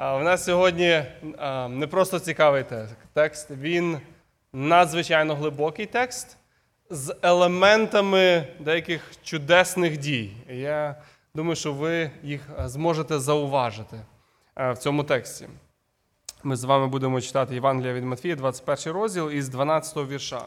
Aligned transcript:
У 0.00 0.20
нас 0.20 0.44
сьогодні 0.44 1.04
не 1.68 1.86
просто 1.90 2.20
цікавий 2.20 2.64
текст, 3.12 3.50
він 3.50 3.98
надзвичайно 4.52 5.34
глибокий 5.34 5.86
текст 5.86 6.36
з 6.90 7.16
елементами 7.22 8.46
деяких 8.60 9.02
чудесних 9.22 9.98
дій. 9.98 10.32
Я 10.48 10.96
думаю, 11.34 11.56
що 11.56 11.72
ви 11.72 12.10
їх 12.22 12.40
зможете 12.64 13.18
зауважити 13.18 14.00
в 14.56 14.76
цьому 14.76 15.04
тексті. 15.04 15.48
Ми 16.42 16.56
з 16.56 16.64
вами 16.64 16.86
будемо 16.86 17.20
читати 17.20 17.54
Євангелія 17.54 17.94
від 17.94 18.04
Матфія, 18.04 18.36
21 18.36 18.92
розділ 18.92 19.30
із 19.30 19.48
12 19.48 19.96
вірша. 19.96 20.42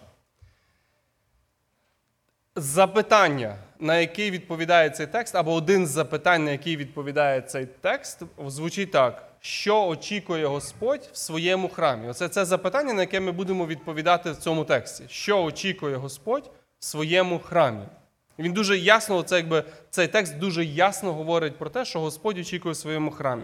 Запитання, 2.56 3.56
на 3.80 3.98
який 3.98 4.32
відповідає 4.32 4.90
цей 4.90 5.08
текст, 5.08 5.36
або 5.36 5.54
один 5.54 5.88
з 5.88 5.90
запитань, 5.90 6.46
на 6.46 6.52
який 6.52 6.78
відповідає 6.78 7.42
цей 7.42 7.66
текст, 7.66 8.22
звучить 8.48 8.92
так: 8.92 9.31
що 9.44 9.86
очікує 9.86 10.46
Господь 10.46 11.10
в 11.14 11.18
своєму 11.18 11.70
храмі? 11.70 12.10
Оце 12.10 12.30
це 12.30 12.46
запитання, 12.46 12.94
на 12.94 13.02
яке 13.02 13.20
ми 13.20 13.32
будемо 13.32 13.68
відповідати 13.68 14.32
в 14.32 14.36
цьому 14.36 14.66
тексті. 14.66 15.04
Що 15.10 15.44
очікує 15.44 15.96
Господь 15.96 16.52
в 16.80 16.86
своєму 16.86 17.40
храмі? 17.40 17.84
Він 18.40 18.54
дуже 18.54 18.78
ясно, 18.78 19.24
це 19.24 19.36
якби 19.36 19.64
цей 19.90 20.08
текст 20.08 20.38
дуже 20.38 20.66
ясно 20.66 21.14
говорить 21.14 21.58
про 21.58 21.70
те, 21.70 21.86
що 21.86 22.00
Господь 22.00 22.38
очікує 22.38 22.74
в 22.74 22.78
своєму 22.78 23.12
храмі. 23.12 23.44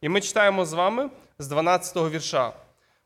І 0.00 0.08
ми 0.08 0.20
читаємо 0.20 0.64
з 0.64 0.72
вами 0.72 1.10
з 1.38 1.48
12 1.48 1.96
го 1.96 2.10
вірша. 2.10 2.52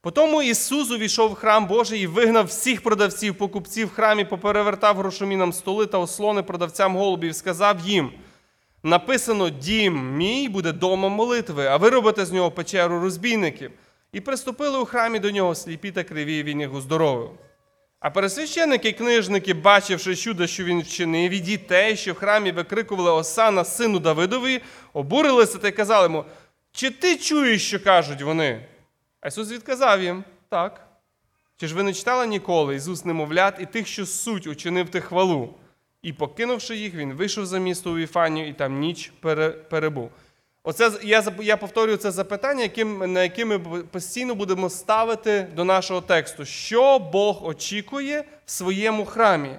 Потому 0.00 0.42
Ісус 0.42 0.91
увійшов 0.91 1.30
в 1.30 1.34
храм 1.34 1.66
Божий 1.66 2.00
і 2.00 2.06
вигнав 2.06 2.44
всіх 2.44 2.82
продавців, 2.82 3.34
покупців 3.34 3.88
в 3.88 3.92
храмі, 3.92 4.24
поперевертав 4.24 4.96
грошомінам 4.96 5.52
столи 5.52 5.86
та 5.86 5.98
ослони 5.98 6.42
продавцям 6.42 6.96
голубів, 6.96 7.34
сказав 7.34 7.80
їм: 7.80 8.12
написано: 8.82 9.50
Дім 9.50 10.16
мій 10.16 10.48
буде 10.48 10.73
домом 10.73 11.12
молитви, 11.12 11.66
а 11.66 11.77
ви 11.77 11.91
робите 11.91 12.27
з 12.27 12.32
нього 12.32 12.50
печеру 12.50 13.00
розбійників. 13.00 13.70
І 14.12 14.20
приступили 14.20 14.78
у 14.78 14.84
храмі 14.84 15.19
до 15.19 15.30
нього 15.30 15.55
сліпі 15.55 15.91
та 15.91 16.05
криві, 16.05 16.42
він 16.42 16.61
їх 16.61 16.75
уздоровив. 16.75 17.30
А 18.00 18.11
пересвященники 18.11 18.89
і 18.89 18.92
книжники, 18.92 19.55
бачивши 19.55 20.17
чудо, 20.17 20.47
що 20.47 20.64
він 20.64 20.83
вчинив, 20.83 21.30
і 21.30 21.41
дітей, 21.41 21.97
що 21.97 22.12
в 22.12 22.17
храмі 22.17 22.52
викрикували 22.52 23.11
Осана, 23.11 23.64
сину 23.64 23.98
Давидові, 23.98 24.61
обурилися 24.92 25.58
та 25.58 25.69
й 25.69 25.72
казали 25.72 26.02
йому: 26.02 26.24
Чи 26.72 26.91
ти 26.91 27.17
чуєш, 27.17 27.67
що 27.67 27.84
кажуть 27.84 28.22
вони? 28.22 28.67
А 29.20 29.28
Ісус 29.28 29.52
відказав 29.52 30.02
їм 30.02 30.24
так. 30.48 30.86
Чи 31.56 31.67
ж 31.67 31.74
ви 31.74 31.83
не 31.83 31.92
читали 31.92 32.27
ніколи 32.27 32.77
Ісус 32.77 33.05
немовлят 33.05 33.55
і 33.61 33.67
тих, 33.67 33.86
що 33.86 34.06
суть 34.06 34.47
учинив 34.47 34.89
тих 34.89 35.05
хвалу? 35.05 35.55
І, 36.09 36.12
покинувши 36.12 36.77
їх, 36.77 36.95
він 36.95 37.12
вийшов 37.12 37.47
за 37.47 37.59
місто 37.59 37.92
у 37.92 37.97
Віфанію 37.97 38.48
і 38.48 38.53
там 38.53 38.78
ніч 38.78 39.12
перебув. 39.70 40.11
Оце 40.62 40.91
я 41.03 41.25
я 41.41 41.56
повторюю 41.56 41.97
це 41.97 42.11
запитання, 42.11 42.62
яким, 42.62 43.12
на 43.12 43.23
яке 43.23 43.45
ми 43.45 43.59
постійно 43.91 44.34
будемо 44.34 44.70
ставити 44.70 45.47
до 45.56 45.64
нашого 45.64 46.01
тексту, 46.01 46.45
що 46.45 46.98
Бог 46.98 47.47
очікує 47.47 48.25
в 48.47 48.51
своєму 48.51 49.05
храмі. 49.05 49.51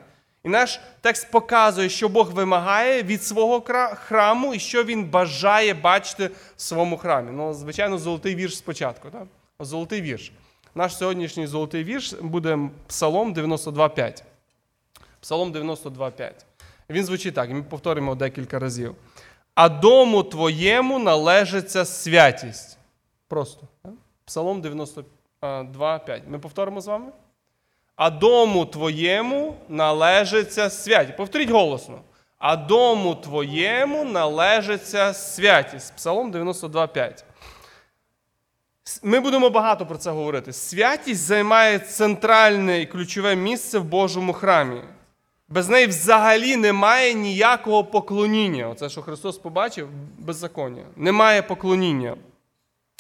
І 0.44 0.50
наш 0.50 0.80
текст 1.02 1.32
показує, 1.32 1.90
що 1.90 2.10
Бог 2.10 2.32
вимагає 2.32 3.04
від 3.04 3.24
свого 3.24 3.62
храму 3.96 4.54
і 4.54 4.60
що 4.60 4.84
Він 4.84 5.06
бажає 5.06 5.74
бачити 5.74 6.30
в 6.58 6.62
своєму 6.62 6.98
храмі. 6.98 7.32
Ну, 7.34 7.54
звичайно, 7.54 7.98
золотий 7.98 8.36
вірш 8.36 8.58
спочатку. 8.58 9.10
Так? 9.10 9.28
Золотий 9.60 10.02
вірш. 10.02 10.32
Наш 10.76 10.98
сьогоднішній 10.98 11.48
золотий 11.48 11.84
вірш 11.84 12.14
буде 12.14 12.60
Псалом 12.88 13.34
92.5. 13.34 14.24
Псалом 15.22 15.54
92.5. 15.54 16.32
Він 16.90 17.06
звучить 17.06 17.34
так, 17.36 17.50
і 17.50 17.54
ми 17.54 17.64
повторимо 17.64 18.16
декілька 18.16 18.60
разів. 18.60 18.96
А 19.56 19.70
дому 19.70 20.24
твоєму 20.24 21.00
належиться 21.00 21.86
святість. 21.86 22.78
Просто. 23.28 23.68
Псалом 24.26 24.62
92.5. 24.62 26.22
Ми 26.28 26.40
повторимо 26.40 26.82
з 26.82 26.88
вами? 26.88 27.12
А 27.96 28.10
дому 28.10 28.66
твоєму 28.66 29.56
належиться 29.70 30.70
святість. 30.70 31.18
Повторіть 31.18 31.50
голосно. 31.50 32.02
А 32.38 32.56
дому 32.56 33.16
твоєму 33.16 34.06
належиться 34.06 35.14
святість. 35.14 35.96
Псалом 35.96 36.32
92.5. 36.32 37.24
Ми 39.04 39.20
будемо 39.20 39.50
багато 39.50 39.86
про 39.86 39.98
це 39.98 40.12
говорити. 40.12 40.54
Святість 40.54 41.22
займає 41.22 41.80
центральне 41.80 42.82
і 42.82 42.86
ключове 42.86 43.36
місце 43.36 43.80
в 43.80 43.84
Божому 43.84 44.34
храмі. 44.34 44.82
Без 45.50 45.70
неї 45.70 45.88
взагалі 45.88 46.56
немає 46.56 47.14
ніякого 47.14 47.84
поклоніння. 47.84 48.70
Оце, 48.70 48.90
що 48.90 49.02
Христос 49.02 49.38
побачив, 49.38 49.90
беззаконня. 50.18 50.84
Немає 50.96 51.42
поклоніння. 51.42 52.16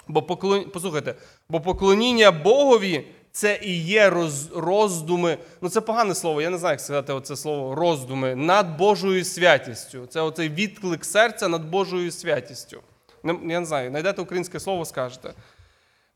Бо 0.08 0.22
поклон... 0.22 0.66
Послухайте, 0.74 1.16
бо 1.50 1.62
поклоніння 1.62 2.32
Богові 2.32 3.08
це 3.32 3.59
і 3.64 3.84
є 3.84 4.09
роз... 4.09 4.52
роздуми. 4.56 5.38
Ну, 5.62 5.70
це 5.70 5.82
погане 5.82 6.16
слово, 6.16 6.42
я 6.42 6.50
не 6.50 6.58
знаю, 6.58 6.74
як 6.74 6.82
сказати 6.82 7.14
оце 7.14 7.36
слово 7.36 7.76
роздуми 7.76 8.36
над 8.36 8.78
Божою 8.78 9.26
святістю. 9.26 10.06
Це 10.06 10.22
оцей 10.22 10.50
відклик 10.50 11.06
серця 11.06 11.48
над 11.48 11.66
Божою 11.70 12.12
святістю. 12.12 12.82
Я 13.24 13.59
не 13.59 13.66
знаю, 13.66 13.90
знайдете 13.90 14.22
українське 14.22 14.59
слово, 14.59 14.86
скажете. 14.86 15.34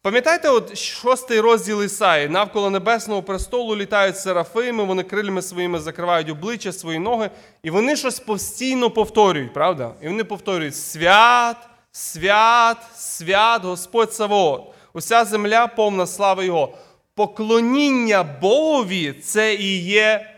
Пам'ятаєте, 0.04 0.50
от 0.50 0.78
шостий 0.78 1.40
розділ 1.40 1.84
Ісаї, 1.84 2.30
навколо 2.30 2.70
небесного 2.70 3.24
престолу 3.24 3.76
літають 3.76 4.18
серафими, 4.18 4.84
вони 4.84 5.04
крилями 5.04 5.42
своїми 5.42 5.80
закривають 5.80 6.30
обличчя, 6.30 6.72
свої 6.72 7.00
ноги, 7.00 7.30
і 7.64 7.70
вони 7.70 7.96
щось 7.96 8.20
постійно 8.20 8.90
повторюють, 8.90 9.54
правда? 9.54 9.92
І 10.02 10.08
вони 10.08 10.24
повторюють: 10.24 10.76
свят, 10.76 11.58
свят, 11.92 12.78
свят, 12.96 13.64
Господь 13.64 14.14
Савоот. 14.14 14.62
Уся 14.94 15.26
земля 15.26 15.68
повна 15.68 16.08
слави 16.08 16.46
Його. 16.46 16.78
Поклоніння 17.16 18.24
Богові 18.24 19.14
це 19.14 19.56
і 19.56 19.84
є 19.84 20.34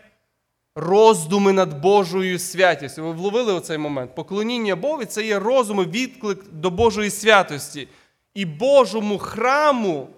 роздуми 0.76 1.52
над 1.52 1.80
Божою 1.80 2.38
святістю. 2.38 3.04
Ви 3.04 3.12
вловили 3.12 3.52
оцей 3.52 3.78
момент? 3.78 4.14
Поклоніння 4.14 4.76
Богові 4.76 5.04
це 5.04 5.26
є 5.26 5.38
розуми, 5.38 5.84
відклик 5.84 6.44
до 6.52 6.70
Божої 6.70 7.10
святості. 7.10 7.88
І 8.36 8.44
Божому 8.44 9.18
храму 9.18 10.08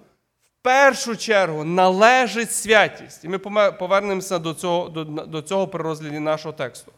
в 0.42 0.62
першу 0.62 1.16
чергу 1.16 1.64
належить 1.64 2.52
святість. 2.52 3.24
І 3.24 3.28
ми 3.28 3.38
повернемося 3.72 4.38
до 4.38 4.54
цього 4.54 4.88
до, 4.88 5.04
до 5.04 5.42
цього 5.42 5.68
при 5.68 5.82
розгляді 5.82 6.18
нашого 6.18 6.52
тексту. 6.52 6.92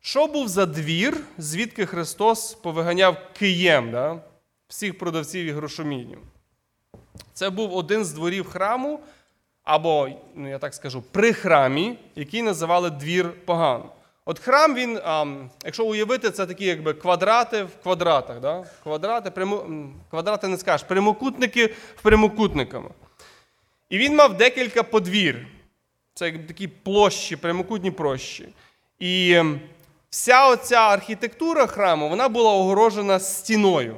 Що 0.00 0.26
був 0.26 0.48
за 0.48 0.66
двір, 0.66 1.20
звідки 1.38 1.86
Христос 1.86 2.54
повиганяв 2.54 3.16
Києм, 3.32 3.90
да? 3.90 4.22
всіх 4.68 4.98
продавців 4.98 5.46
і 5.46 5.50
грошомінів? 5.50 6.18
Це 7.32 7.50
був 7.50 7.76
один 7.76 8.04
з 8.04 8.12
дворів 8.12 8.48
храму, 8.48 9.00
або, 9.64 10.08
ну 10.34 10.48
я 10.48 10.58
так 10.58 10.74
скажу, 10.74 11.02
при 11.02 11.32
храмі, 11.32 11.98
який 12.16 12.42
називали 12.42 12.90
двір 12.90 13.32
поган. 13.44 13.82
От 14.30 14.38
храм, 14.38 14.74
він, 14.74 15.00
якщо 15.64 15.84
уявити, 15.84 16.30
це 16.30 16.46
такі 16.46 16.64
якби 16.64 16.94
квадрати 16.94 17.62
в 17.62 17.82
квадратах. 17.82 18.40
Да? 18.40 18.64
Квадрати, 18.82 19.30
прямо, 19.30 19.66
квадрати 20.10 20.48
не 20.48 20.58
скажеш, 20.58 20.86
прямокутники 20.86 21.66
в 21.96 22.02
прямокутниками. 22.02 22.90
І 23.90 23.98
він 23.98 24.16
мав 24.16 24.36
декілька 24.36 24.82
подвір. 24.82 25.46
Це 26.14 26.26
якби 26.26 26.44
такі 26.44 26.68
площі, 26.68 27.36
прямокутні 27.36 27.90
площі. 27.90 28.48
І 28.98 29.40
вся 30.10 30.48
оця 30.48 30.76
архітектура 30.76 31.66
храму 31.66 32.08
вона 32.08 32.28
була 32.28 32.52
огорожена 32.52 33.20
стіною. 33.20 33.96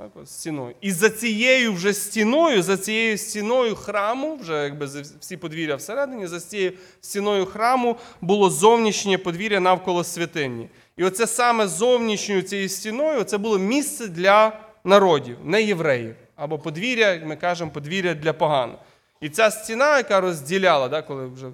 Так, 0.00 0.10
ось 0.22 0.30
стіною. 0.30 0.74
І 0.80 0.92
за 0.92 1.10
цією 1.10 1.72
вже 1.72 1.92
стіною, 1.92 2.62
за 2.62 2.76
цією 2.76 3.18
стіною 3.18 3.74
храму, 3.74 4.36
вже 4.36 4.62
якби 4.62 4.86
всі 5.20 5.36
подвір'я 5.36 5.76
всередині, 5.76 6.26
за 6.26 6.40
цією 6.40 6.72
стіною 7.00 7.46
храму 7.46 7.96
було 8.20 8.50
зовнішнє 8.50 9.18
подвір'я 9.18 9.60
навколо 9.60 10.04
святині. 10.04 10.68
І 10.96 11.04
оце 11.04 11.26
саме 11.26 11.66
зовнішньою 11.66 12.42
цією 12.42 12.68
стіною 12.68 13.24
це 13.24 13.38
було 13.38 13.58
місце 13.58 14.08
для 14.08 14.60
народів, 14.84 15.36
не 15.44 15.62
євреїв. 15.62 16.14
Або 16.36 16.58
подвір'я, 16.58 17.12
як 17.12 17.26
ми 17.26 17.36
кажемо, 17.36 17.70
подвір'я 17.70 18.14
для 18.14 18.32
поган. 18.32 18.74
І 19.20 19.28
ця 19.28 19.50
стіна, 19.50 19.96
яка 19.96 20.20
розділяла, 20.20 20.88
да, 20.88 21.02
коли 21.02 21.26
вже 21.26 21.46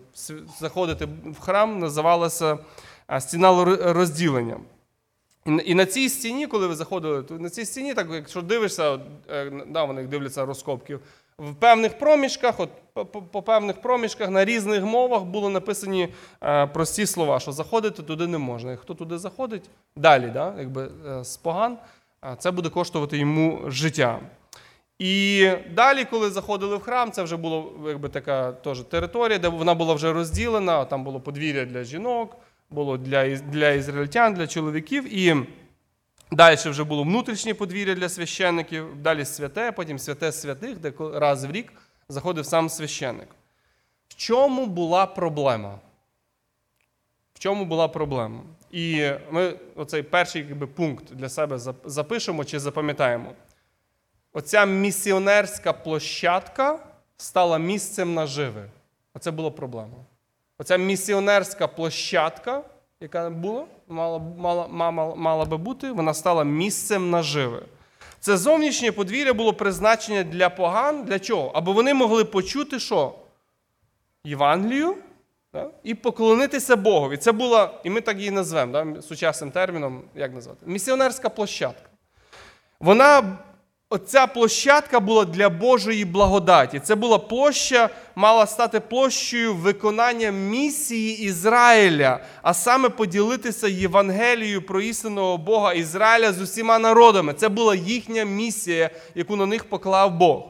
заходити 0.60 1.08
в 1.24 1.40
храм, 1.40 1.78
називалася 1.78 2.58
стіна 3.18 3.64
розділення. 3.80 4.56
І 5.46 5.74
на 5.74 5.86
цій 5.86 6.08
стіні, 6.08 6.46
коли 6.46 6.66
ви 6.66 6.74
заходили, 6.74 7.22
то 7.22 7.34
на 7.34 7.50
цій 7.50 7.64
стіні, 7.64 7.94
так 7.94 8.06
якщо 8.12 8.42
дивишся, 8.42 8.98
е, 9.30 9.52
да, 9.66 9.84
вони 9.84 10.02
дивляться 10.02 10.46
розкопків, 10.46 11.00
в 11.38 11.54
певних 11.54 11.98
проміжках, 11.98 12.60
от 12.60 12.70
по, 13.32 13.42
певних 13.42 13.80
проміжках 13.80 14.30
на 14.30 14.44
різних 14.44 14.84
мовах 14.84 15.22
були 15.22 15.50
написані 15.50 16.08
е, 16.42 16.66
прості 16.66 17.06
слова, 17.06 17.40
що 17.40 17.52
заходити 17.52 18.02
туди 18.02 18.26
не 18.26 18.38
можна. 18.38 18.72
І 18.72 18.76
хто 18.76 18.94
туди 18.94 19.18
заходить, 19.18 19.70
далі, 19.96 20.30
да, 20.34 20.54
якби 20.58 20.90
е, 21.08 21.24
з 21.24 21.36
поган, 21.36 21.78
це 22.38 22.50
буде 22.50 22.68
коштувати 22.68 23.18
йому 23.18 23.60
життя. 23.66 24.20
І 24.98 25.50
далі, 25.74 26.04
коли 26.04 26.30
заходили 26.30 26.76
в 26.76 26.82
храм, 26.82 27.10
це 27.10 27.22
вже 27.22 27.36
була 27.36 27.64
якби 27.86 28.08
така 28.08 28.52
теж 28.52 28.80
територія, 28.80 29.38
де 29.38 29.48
вона 29.48 29.74
була 29.74 29.94
вже 29.94 30.12
розділена, 30.12 30.84
там 30.84 31.04
було 31.04 31.20
подвір'я 31.20 31.64
для 31.64 31.84
жінок 31.84 32.36
було 32.70 32.98
для 32.98 33.36
для 33.36 33.70
ізраїльтян, 33.70 34.34
для 34.34 34.46
чоловіків. 34.46 35.14
І 35.14 35.46
Далі 36.30 36.56
вже 36.56 36.84
було 36.84 37.02
внутрішнє 37.02 37.54
подвір'я 37.54 37.94
для 37.94 38.08
священників, 38.08 39.02
далі 39.02 39.24
святе, 39.24 39.72
потім 39.72 39.98
святе 39.98 40.32
святих, 40.32 40.78
де 40.78 40.92
раз 41.14 41.44
в 41.44 41.50
рік 41.50 41.72
заходив 42.08 42.46
сам 42.46 42.68
священник. 42.68 43.28
В 44.08 44.14
чому 44.14 44.66
була 44.66 45.06
проблема? 45.06 45.78
В 47.34 47.38
чому 47.38 47.64
була 47.64 47.88
проблема? 47.88 48.42
І 48.70 49.10
ми 49.30 49.58
оцей 49.76 50.02
перший 50.02 50.42
якби, 50.48 50.66
пункт 50.66 51.04
для 51.10 51.28
себе 51.28 51.58
запишемо 51.84 52.44
чи 52.44 52.58
запам'ятаємо. 52.58 53.32
Оця 54.32 54.66
місіонерська 54.66 55.72
площадка 55.72 56.78
стала 57.16 57.58
місцем 57.58 58.14
наживи. 58.14 58.64
Оце 59.14 59.30
була 59.30 59.50
проблема. 59.50 59.96
Оця 60.58 60.76
місіонерська 60.76 61.66
площадка, 61.66 62.62
яка 63.00 63.30
була, 63.30 63.66
мала, 63.88 64.18
мала, 64.18 64.66
мала, 64.68 65.14
мала 65.14 65.44
би 65.44 65.56
бути, 65.56 65.92
вона 65.92 66.14
стала 66.14 66.44
місцем 66.44 67.10
наживи. 67.10 67.62
Це 68.20 68.36
зовнішнє 68.36 68.92
подвір'я 68.92 69.34
було 69.34 69.52
призначення 69.54 70.22
для 70.22 70.50
поган. 70.50 71.04
Для 71.04 71.18
чого? 71.18 71.50
Аби 71.54 71.72
вони 71.72 71.94
могли 71.94 72.24
почути 72.24 72.78
що? 72.78 73.14
Євангелію 74.24 74.96
да? 75.52 75.70
і 75.82 75.94
поклонитися 75.94 76.76
Богові. 76.76 77.16
Це 77.16 77.32
була, 77.32 77.80
і 77.84 77.90
ми 77.90 78.00
так 78.00 78.18
її 78.18 78.30
назвемо 78.30 78.72
да? 78.72 79.02
сучасним 79.02 79.50
терміном, 79.50 80.02
як 80.14 80.34
назвати? 80.34 80.66
Місіонерська 80.66 81.28
площадка. 81.28 81.90
Вона, 82.80 83.38
оця 83.90 84.26
площадка 84.26 85.00
була 85.00 85.24
для 85.24 85.48
Божої 85.48 86.04
благодаті. 86.04 86.80
Це 86.80 86.94
була 86.94 87.18
площа, 87.18 87.90
мала 88.14 88.46
стати 88.46 88.80
площею 88.80 89.54
виконання 89.54 90.30
місії 90.30 91.18
Ізраїля, 91.24 92.20
а 92.42 92.54
саме 92.54 92.88
поділитися 92.88 93.68
Євангелією 93.68 94.62
про 94.62 94.80
істинного 94.80 95.38
Бога 95.38 95.72
Ізраїля 95.72 96.32
з 96.32 96.40
усіма 96.40 96.78
народами. 96.78 97.32
Це 97.34 97.48
була 97.48 97.74
їхня 97.74 98.24
місія, 98.24 98.90
яку 99.14 99.36
на 99.36 99.46
них 99.46 99.64
поклав 99.64 100.16
Бог. 100.16 100.42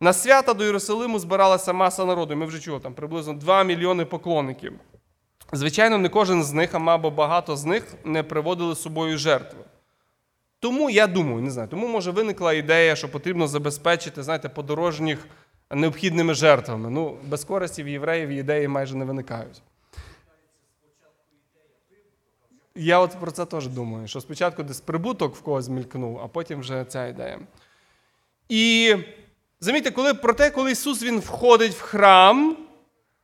На 0.00 0.12
свята 0.12 0.54
до 0.54 0.64
Єрусалиму 0.64 1.18
збиралася 1.18 1.72
маса 1.72 2.04
народу. 2.04 2.36
Ми 2.36 2.46
вже 2.46 2.60
чули, 2.60 2.80
там 2.80 2.94
приблизно 2.94 3.32
2 3.34 3.64
мільйони 3.64 4.04
поклонників. 4.04 4.72
Звичайно, 5.52 5.98
не 5.98 6.08
кожен 6.08 6.44
з 6.44 6.52
них, 6.52 6.74
а 6.74 6.78
мабуть, 6.78 7.14
багато 7.14 7.56
з 7.56 7.64
них 7.64 7.94
не 8.04 8.22
приводили 8.22 8.74
з 8.74 8.82
собою 8.82 9.18
жертви. 9.18 9.60
Тому 10.60 10.90
я 10.90 11.06
думаю, 11.06 11.42
не 11.42 11.50
знаю, 11.50 11.68
тому 11.68 11.88
може 11.88 12.10
виникла 12.10 12.52
ідея, 12.52 12.96
що 12.96 13.08
потрібно 13.08 13.46
забезпечити, 13.46 14.22
знаєте, 14.22 14.48
подорожніх 14.48 15.26
необхідними 15.70 16.34
жертвами. 16.34 16.90
Ну, 16.90 17.18
без 17.24 17.44
користі 17.44 17.82
в 17.82 17.88
євреїв 17.88 18.28
ідеї 18.28 18.68
майже 18.68 18.96
не 18.96 19.04
виникають. 19.04 19.62
Я 22.74 22.98
от 22.98 23.10
про 23.20 23.30
це 23.30 23.44
теж 23.44 23.66
думаю, 23.66 24.08
що 24.08 24.20
спочатку 24.20 24.62
десь 24.62 24.80
прибуток 24.80 25.36
в 25.36 25.40
когось 25.40 25.68
мількнув, 25.68 26.20
а 26.24 26.28
потім 26.28 26.60
вже 26.60 26.84
ця 26.84 27.06
ідея. 27.06 27.38
І 28.48 28.94
замітьте, 29.60 29.90
коли 29.90 30.14
про 30.14 30.32
те, 30.32 30.50
коли 30.50 30.72
Ісус 30.72 31.02
Він 31.02 31.18
входить 31.18 31.72
в 31.72 31.80
храм, 31.80 32.56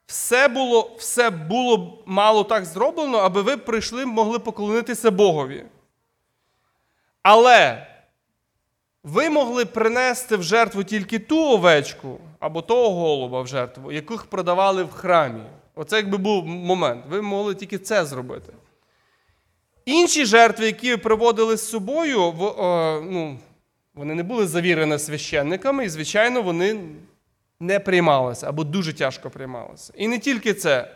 все 0.06 0.49
було, 0.49 0.91
все 0.99 1.31
було 1.31 2.03
мало 2.06 2.44
так 2.44 2.65
зроблено, 2.65 3.19
аби 3.19 3.43
ви 3.43 3.56
прийшли, 3.56 4.06
могли 4.06 4.38
поклонитися 4.38 5.11
Богові. 5.11 5.65
Але 7.28 7.87
ви 9.05 9.31
могли 9.31 9.64
принести 9.64 10.37
в 10.37 10.43
жертву 10.43 10.84
тільки 10.84 11.19
ту 11.19 11.52
овечку 11.52 12.19
або 12.40 12.62
того 12.62 12.90
голуба 12.90 13.43
в 13.43 13.46
жертву, 13.46 13.93
яких 13.93 14.26
продавали 14.26 14.82
в 14.82 14.93
храмі. 14.93 15.43
Оце 15.75 15.96
якби 15.96 16.19
був 16.19 16.46
момент. 16.46 17.05
Ви 17.08 17.23
могли 17.23 17.55
тільки 17.55 17.78
це 17.78 18.05
зробити. 18.05 18.52
Інші 19.84 20.25
жертви, 20.25 20.67
які 20.67 20.90
ви 20.90 20.96
приводили 20.96 21.56
з 21.56 21.69
собою, 21.69 22.28
е, 22.28 22.32
ну, 23.00 23.38
вони 23.94 24.14
не 24.14 24.23
були 24.23 24.46
завірені 24.46 24.99
священниками, 24.99 25.84
і, 25.84 25.88
звичайно, 25.88 26.43
вони 26.43 26.78
не 27.61 27.81
приймалися 27.81 28.49
або 28.49 28.64
дуже 28.64 28.93
тяжко 28.93 29.31
приймалися. 29.31 29.93
І 29.96 30.08
не 30.08 30.19
тільки 30.19 30.55
це. 30.55 30.90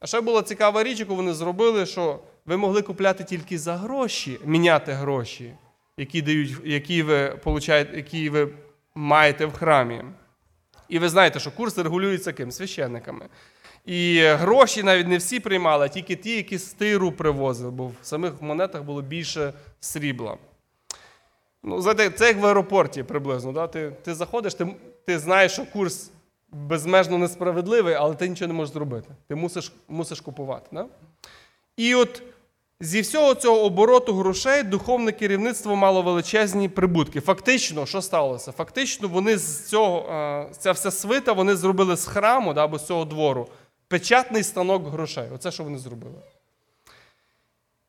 А 0.00 0.06
ще 0.06 0.20
була 0.20 0.42
цікава 0.42 0.82
річ, 0.82 1.00
яку 1.00 1.16
вони 1.16 1.32
зробили, 1.32 1.86
що 1.86 2.18
ви 2.46 2.56
могли 2.56 2.82
купляти 2.82 3.24
тільки 3.24 3.58
за 3.58 3.76
гроші, 3.76 4.40
міняти 4.44 4.92
гроші, 4.92 5.54
які, 5.96 6.22
дають, 6.22 6.56
які, 6.64 7.02
ви, 7.02 7.38
получаєте, 7.44 7.96
які 7.96 8.30
ви 8.30 8.48
маєте 8.94 9.46
в 9.46 9.52
храмі. 9.52 10.02
І 10.88 10.98
ви 10.98 11.08
знаєте, 11.08 11.40
що 11.40 11.50
курс 11.50 11.78
регулюється 11.78 12.32
ким? 12.32 12.52
Священниками. 12.52 13.28
І 13.86 14.20
гроші 14.20 14.82
навіть 14.82 15.08
не 15.08 15.16
всі 15.16 15.40
приймали, 15.40 15.86
а 15.86 15.88
тільки 15.88 16.16
ті, 16.16 16.36
які 16.36 16.58
з 16.58 16.72
тиру 16.72 17.12
привозили, 17.12 17.70
бо 17.70 17.86
в 17.86 17.94
самих 18.02 18.42
монетах 18.42 18.82
було 18.82 19.02
більше 19.02 19.52
срібла. 19.80 20.36
Ну, 21.62 21.80
знаєте, 21.80 22.10
це 22.10 22.26
як 22.26 22.36
в 22.36 22.46
аеропорті 22.46 23.02
приблизно. 23.02 23.52
Да? 23.52 23.66
Ти, 23.66 23.92
ти 24.02 24.14
заходиш, 24.14 24.54
ти, 24.54 24.76
ти 25.06 25.18
знаєш, 25.18 25.52
що 25.52 25.66
курс 25.66 26.10
безмежно 26.52 27.18
несправедливий, 27.18 27.94
але 27.94 28.14
ти 28.14 28.28
нічого 28.28 28.48
не 28.48 28.54
можеш 28.54 28.74
зробити. 28.74 29.08
Ти 29.28 29.34
мусиш, 29.34 29.72
мусиш 29.88 30.20
купувати. 30.20 30.66
Да? 30.72 30.86
І 31.76 31.94
от 31.94 32.22
зі 32.80 33.00
всього 33.00 33.34
цього 33.34 33.62
обороту 33.64 34.14
грошей 34.14 34.62
духовне 34.62 35.12
керівництво 35.12 35.76
мало 35.76 36.02
величезні 36.02 36.68
прибутки. 36.68 37.20
Фактично, 37.20 37.86
що 37.86 38.02
сталося? 38.02 38.52
Фактично, 38.52 39.08
вони 39.08 39.38
з 39.38 39.68
цього, 39.68 40.12
е, 40.12 40.46
ця 40.58 40.72
вся 40.72 40.90
свита 40.90 41.32
вони 41.32 41.56
зробили 41.56 41.96
з 41.96 42.06
храму 42.06 42.54
да, 42.54 42.64
або 42.64 42.78
з 42.78 42.86
цього 42.86 43.04
двору 43.04 43.48
печатний 43.88 44.42
станок 44.42 44.88
грошей. 44.88 45.28
Оце 45.34 45.50
що 45.50 45.64
вони 45.64 45.78
зробили. 45.78 46.14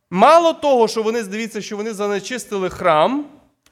Мало 0.10 0.54
того, 0.54 0.88
що 0.88 1.04
вони, 1.04 1.24
дивіться, 1.24 1.62
що 1.62 1.78
вони 1.78 1.94
занечистили 1.94 2.70
храм 2.70 3.26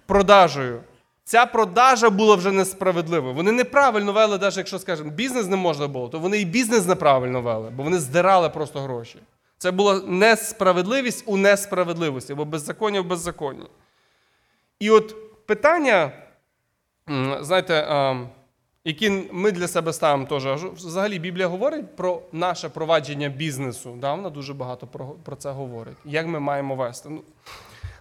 продажею. 0.06 0.82
Ця 1.24 1.46
продажа 1.46 2.10
була 2.10 2.36
вже 2.36 2.52
несправедливою. 2.52 3.34
Вони 3.34 3.52
неправильно 3.52 4.14
вели, 4.14 4.38
навіть 4.38 4.58
якщо 4.58 4.80
скажемо, 4.80 5.10
бізнес 5.10 5.48
не 5.48 5.56
можна 5.56 5.88
було, 5.88 6.08
то 6.10 6.20
вони 6.20 6.38
і 6.38 6.46
бізнес 6.46 6.86
неправильно 6.86 7.42
вели, 7.42 7.70
бо 7.70 7.84
вони 7.84 8.00
здирали 8.00 8.50
просто 8.50 8.80
гроші. 8.80 9.20
Це 9.57 9.72
була 9.72 10.02
несправедливість 10.02 11.24
у 11.28 11.38
несправедливості, 11.38 12.34
або 12.34 12.46
беззаконня 12.46 13.02
в 13.02 13.06
беззаконні. 13.06 13.68
І 14.80 14.90
от 14.90 15.16
питання, 15.46 16.12
знаєте, 17.40 17.88
які 18.86 19.10
ми 19.31 19.52
для 19.52 19.68
себе 19.68 19.94
ставимо 19.94 20.25
теж. 20.25 20.63
Взагалі 20.63 21.19
Біблія 21.19 21.48
говорить 21.48 21.96
про 21.96 22.22
наше 22.31 22.69
провадження 22.69 23.30
бізнесу. 23.30 23.98
Да? 24.02 24.13
Вона 24.13 24.30
дуже 24.30 24.54
багато 24.54 24.88
про, 25.24 25.36
це 25.36 25.52
говорить. 25.52 25.98
Як 26.06 26.28
ми 26.28 26.40
маємо 26.40 26.75
вести. 26.75 27.10
Ну, 27.10 27.22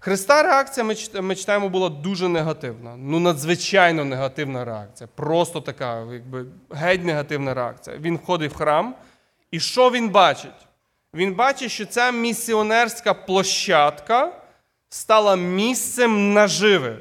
Христа 0.00 0.42
реакція, 0.42 0.86
ми 1.22 1.34
читаємо, 1.34 1.68
була 1.68 1.88
дуже 1.88 2.28
негативна. 2.28 2.96
Ну, 2.96 3.20
надзвичайно 3.20 4.04
негативна 4.04 4.64
реакція. 4.64 5.08
Просто 5.14 5.60
така, 5.60 6.06
якби 6.12 6.46
геть 6.70 7.04
негативна 7.04 7.54
реакція. 7.54 7.96
Він 7.98 8.16
входить 8.16 8.52
в 8.52 8.56
храм, 8.56 8.94
і 9.50 9.60
що 9.60 9.90
він 9.90 10.08
бачить? 10.08 10.66
Він 11.14 11.34
бачить, 11.34 11.70
що 11.70 11.86
ця 11.86 12.10
місіонерська 12.10 13.14
площадка 13.14 14.32
стала 14.88 15.36
місцем 15.36 16.32
наживи. 16.32 16.96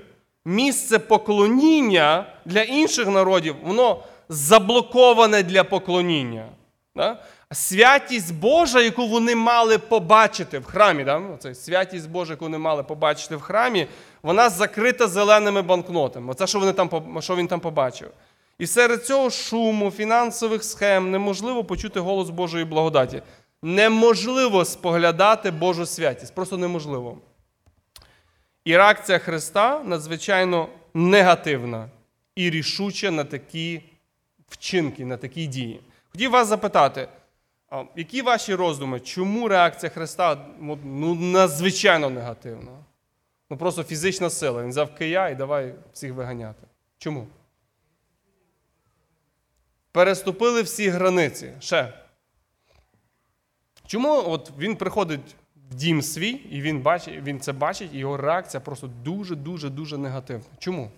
Місце 0.46 1.00
поклоніння 1.00 2.26
для 2.46 2.62
інших 2.62 3.08
народів, 3.08 3.56
воно 3.64 4.04
заблоковане 4.30 5.44
для 5.44 5.64
поклоніння. 5.64 6.46
Да? 6.96 7.18
Святість 7.52 8.36
Божа, 8.36 8.82
яку 8.82 9.08
вони 9.08 9.36
мали 9.36 9.78
побачити 9.78 10.60
в 10.60 10.66
храмі, 10.66 11.04
да? 11.04 11.22
Оце 11.36 11.56
святість 11.56 12.10
Божа, 12.10 12.34
яку 12.34 12.46
вони 12.46 12.58
мали 12.58 12.84
побачити 12.84 13.36
в 13.36 13.42
храмі, 13.42 13.88
вона 14.24 14.50
закрита 14.50 15.08
зеленими 15.08 15.62
банкнотами. 15.62 16.32
Оце, 16.32 16.48
що, 16.48 16.60
вони 16.60 16.74
там, 16.74 16.90
що 17.20 17.36
він 17.36 17.48
там 17.48 17.60
побачив. 17.60 18.12
І 18.58 18.68
серед 18.68 19.06
цього 19.06 19.30
шуму, 19.30 19.92
фінансових 19.92 20.64
схем 20.64 21.12
неможливо 21.12 21.64
почути 21.64 22.00
голос 22.00 22.30
Божої 22.30 22.66
благодаті. 22.66 23.22
Неможливо 23.66 24.66
споглядати 24.66 25.52
Божу 25.52 25.86
святість. 25.86 26.36
Просто 26.36 26.58
неможливо. 26.58 27.18
І 28.66 28.78
реакція 28.78 29.20
Христа 29.20 29.84
надзвичайно 29.84 30.70
негативна 30.94 31.90
і 32.36 32.50
рішуча 32.50 33.12
на 33.12 33.24
такі 33.24 33.82
вчинки, 34.48 35.06
на 35.06 35.18
такі 35.18 35.48
дії. 35.48 35.82
Хотів 36.12 36.32
вас 36.32 36.48
запитати, 36.48 37.08
які 37.96 38.22
ваші 38.22 38.56
роздуми, 38.56 39.00
чому 39.00 39.48
реакція 39.48 39.90
Христа 39.90 40.46
ну, 40.84 41.16
надзвичайно 41.16 42.10
негативна? 42.10 42.72
Ну 43.50 43.58
просто 43.58 43.84
фізична 43.84 44.30
сила. 44.30 44.64
Він 44.64 44.70
взяв 44.70 44.96
кия 44.96 45.30
і 45.30 45.36
давай 45.36 45.76
всіх 45.94 46.14
виганяти. 46.14 46.68
Чому? 46.98 47.28
Переступили 49.92 50.62
всі 50.62 50.90
границі. 50.90 51.54
Ще. 51.60 52.03
Чому 53.94 54.24
от 54.30 54.52
він 54.58 54.76
приходить 54.76 55.36
в 55.72 55.76
дім 55.76 56.02
свій, 56.02 56.30
і 56.30 56.62
він 56.62 56.82
бачить, 56.82 57.24
він 57.24 57.40
це 57.40 57.54
бачить, 57.54 57.94
і 57.94 57.98
його 57.98 58.18
реакція 58.18 58.62
просто 58.62 58.88
дуже-дуже 58.88 59.70
дуже 59.70 59.98
негативна. 59.98 60.46
Чому? 60.58 60.92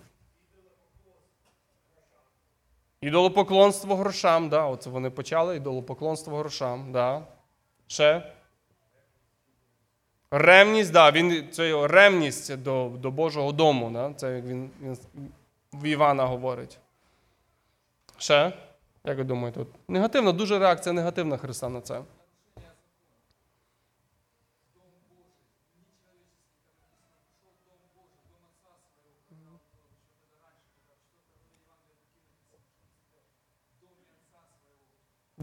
Ідолопоклонство 3.00 3.96
грошам, 3.96 4.48
да, 4.48 4.64
оце 4.66 4.90
вони 4.90 5.10
почали, 5.10 5.56
ідолопоклонство 5.56 6.38
грошам, 6.38 6.92
да. 6.92 7.22
Ще. 7.86 8.32
Ревність, 10.30 10.92
да, 10.92 11.10
він, 11.10 11.48
це 11.52 11.68
його 11.68 11.86
ревність 11.86 12.56
до 12.56 12.92
до 12.98 13.10
Божого 13.10 13.52
дому. 13.52 13.90
Да? 13.90 14.12
Це 14.16 14.36
як 14.36 14.44
він, 14.44 14.70
він 14.82 14.96
в 15.72 15.84
Івана 15.86 16.24
говорить. 16.24 16.78
Ще? 18.18 18.52
Як 19.04 19.18
ви 19.18 19.24
думаєте? 19.24 19.60
Негативна, 19.88 20.32
дуже 20.32 20.58
реакція 20.58 20.92
негативна 20.92 21.36
Христа 21.36 21.68
на 21.68 21.80
це. 21.80 22.02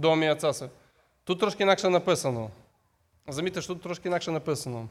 Домі 0.04 0.28
Ацаси. 0.28 0.70
Тут 1.24 1.40
трошки 1.40 1.64
інакше 1.64 1.90
написано. 1.90 2.50
Замітьте, 3.28 3.62
що 3.62 3.74
тут 3.74 3.84
трошки 3.84 4.08
інакше 4.08 4.32
написано. 4.32 4.90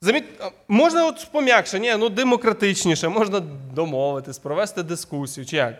Заміт... 0.00 0.24
Можна 0.68 1.06
от 1.06 1.28
пом'якше, 1.32 1.80
ні, 1.80 1.96
ну 1.96 2.08
демократичніше, 2.08 3.08
можна 3.08 3.40
домовитись, 3.74 4.38
провести 4.38 4.82
дискусію. 4.82 5.46
чи 5.46 5.56
як? 5.56 5.74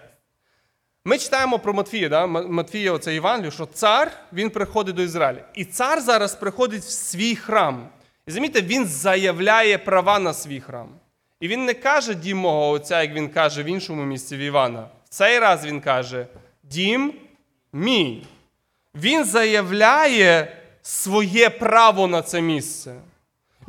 Ми 1.05 1.19
читаємо 1.19 1.59
про 1.59 1.75
Матфія, 1.75 2.09
да? 2.09 2.27
Матфія, 2.27 2.93
оце 2.93 3.15
Івангелію, 3.15 3.51
що 3.51 3.67
цар 3.67 4.13
він 4.33 4.51
приходить 4.51 4.95
до 4.95 5.03
Ізраїля. 5.03 5.45
І 5.55 5.65
цар 5.65 6.01
зараз 6.01 6.35
приходить 6.35 6.83
в 6.83 6.91
свій 6.91 7.37
храм. 7.37 7.89
І 8.27 8.31
замітьте, 8.31 8.63
він 8.63 8.87
заявляє 8.87 9.79
права 9.79 10.19
на 10.19 10.35
свій 10.35 10.61
храм. 10.61 10.89
І 11.41 11.49
він 11.49 11.65
не 11.65 11.75
каже 11.75 12.15
дім 12.15 12.39
мого 12.39 12.71
отця, 12.71 13.03
як 13.03 13.13
він 13.13 13.29
каже 13.29 13.63
в 13.63 13.67
іншому 13.67 14.05
місці 14.05 14.37
в 14.37 14.39
Івана. 14.39 14.89
В 15.05 15.09
цей 15.09 15.39
раз 15.39 15.67
він 15.67 15.81
каже: 15.81 16.27
Дім 16.63 17.15
мій. 17.73 18.27
Він 18.95 19.25
заявляє 19.25 20.57
своє 20.83 21.51
право 21.51 22.07
на 22.07 22.23
це 22.23 22.41
місце. 22.41 22.95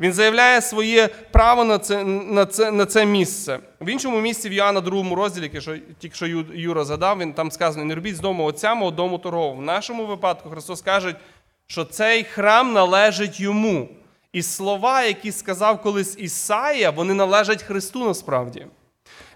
Він 0.00 0.12
заявляє 0.12 0.62
своє 0.62 1.08
право 1.08 1.64
на 1.64 1.78
це 1.78 2.04
на 2.04 2.46
це, 2.46 2.70
на 2.70 2.86
це 2.86 3.06
місце. 3.06 3.58
В 3.80 3.88
іншому 3.88 4.20
місці 4.20 4.48
в 4.48 4.52
Йоанна, 4.52 4.80
другому 4.80 5.14
розділі, 5.14 5.50
якщо 5.52 5.76
тільки 5.98 6.14
що 6.14 6.26
Юра 6.54 6.84
задав, 6.84 7.18
він 7.18 7.32
там 7.32 7.50
сказано: 7.50 7.84
не 7.84 7.94
робіть 7.94 8.16
з 8.16 8.20
дому 8.20 8.44
отця 8.44 8.74
мого 8.74 8.90
дому 8.90 9.18
торгового. 9.18 9.54
В 9.54 9.62
нашому 9.62 10.06
випадку 10.06 10.50
Христос 10.50 10.82
каже, 10.82 11.14
що 11.66 11.84
цей 11.84 12.24
храм 12.24 12.72
належить 12.72 13.40
йому. 13.40 13.88
І 14.32 14.42
слова, 14.42 15.02
які 15.02 15.32
сказав 15.32 15.82
колись 15.82 16.16
Ісаїя, 16.18 16.90
вони 16.90 17.14
належать 17.14 17.62
Христу 17.62 18.04
насправді. 18.04 18.66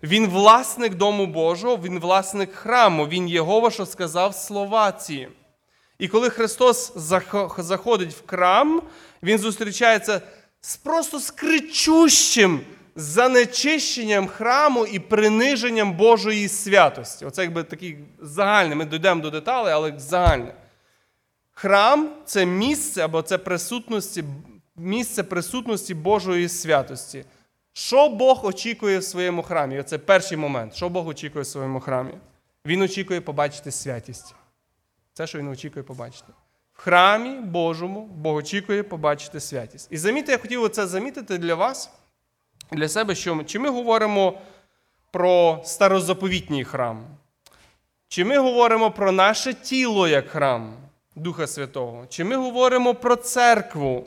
Він 0.03 0.29
власник 0.29 0.95
дому 0.95 1.27
Божого, 1.27 1.77
він 1.77 1.99
власник 1.99 2.53
храму, 2.53 3.07
він 3.07 3.29
Єгова, 3.29 3.71
що 3.71 3.87
сказав 3.87 4.35
слова 4.35 4.93
ці. 4.93 5.29
І 5.99 6.09
коли 6.09 6.31
Христос 6.31 6.93
заходить 7.59 8.13
в 8.13 8.27
храм, 8.27 8.83
Він 9.23 9.39
зустрічається 9.39 10.21
з 10.61 10.77
просто 10.77 11.19
з 11.19 11.31
кричущим 11.31 12.61
занечищенням 12.97 14.27
храму 14.27 14.87
і 14.87 14.99
приниженням 14.99 15.93
Божої 15.93 16.49
святості. 16.49 17.25
Оце 17.25 17.43
якби 17.43 17.63
такий 17.63 17.99
загальний, 18.21 18.77
ми 18.77 18.85
дійдемо 18.85 19.23
до 19.23 19.31
деталей, 19.31 19.73
але 19.73 19.95
загальне. 19.99 20.55
Храм 21.53 22.11
це 22.25 22.47
місце 22.47 23.05
або 23.05 23.23
це 23.23 23.39
присутності, 23.39 24.25
місце 24.77 25.23
присутності 25.23 25.95
Божої 25.95 26.49
святості. 26.49 27.25
Що 27.79 28.09
Бог 28.09 28.47
очікує 28.47 28.99
в 28.99 29.05
своєму 29.05 29.43
храмі? 29.43 29.81
Оце 29.81 29.99
перший 29.99 30.39
момент. 30.39 30.75
Що 30.75 30.89
Бог 30.89 31.09
очікує 31.09 31.43
в 31.43 31.47
своєму 31.47 31.81
храмі? 31.81 32.15
Він 32.67 32.83
очікує 32.83 33.21
побачити 33.21 33.71
святість. 33.71 34.35
Це, 35.13 35.27
що 35.27 35.39
він 35.39 35.49
очікує 35.49 35.83
побачити. 35.83 36.33
В 36.75 36.81
храмі 36.81 37.41
Божому 37.41 38.07
Бог 38.07 38.37
очікує 38.37 38.83
побачити 38.83 39.41
святість. 39.41 39.89
І 39.91 39.99
замітьте, 39.99 40.33
я 40.33 40.39
хотів 40.39 40.69
це 40.69 40.87
замітити 40.87 41.39
для 41.39 41.55
вас, 41.55 41.91
для 42.73 42.89
себе, 42.89 43.15
що 43.15 43.45
чи 43.45 43.59
ми 43.59 43.71
говоримо 43.71 44.39
про 45.11 45.61
старозаповітній 45.65 46.65
храм, 46.65 47.07
чи 48.09 48.25
ми 48.25 48.39
говоримо 48.39 48.91
про 48.91 49.13
наше 49.13 49.55
тіло 49.55 50.09
як 50.09 50.29
храм 50.29 50.77
Духа 51.17 51.47
Святого, 51.47 52.07
чи 52.09 52.25
ми 52.25 52.37
говоримо 52.37 52.95
про 52.95 53.17
церкву, 53.17 54.07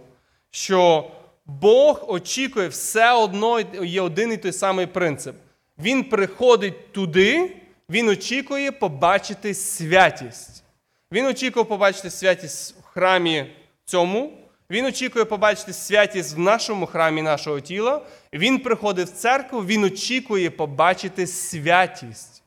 що 0.51 1.11
Бог 1.49 2.05
очікує 2.07 2.67
все 2.67 3.13
одно 3.13 3.59
є 3.83 4.01
один 4.01 4.31
і 4.31 4.37
той 4.37 4.51
самий 4.51 4.85
принцип. 4.85 5.35
Він 5.79 6.03
приходить 6.03 6.91
туди, 6.91 7.55
він 7.89 8.09
очікує 8.09 8.71
побачити 8.71 9.53
святість. 9.53 10.63
Він 11.11 11.25
очікує 11.25 11.65
побачити 11.65 12.09
святість 12.09 12.75
в 12.81 12.83
храмі 12.83 13.45
цьому. 13.85 14.33
Він 14.69 14.85
очікує 14.85 15.25
побачити 15.25 15.73
святість 15.73 16.35
в 16.35 16.39
нашому 16.39 16.85
храмі 16.85 17.21
нашого 17.21 17.59
тіла. 17.59 18.01
Він 18.33 18.59
приходить 18.59 19.07
в 19.07 19.13
церкву, 19.13 19.65
він 19.65 19.83
очікує 19.83 20.49
побачити 20.49 21.27
святість. 21.27 22.38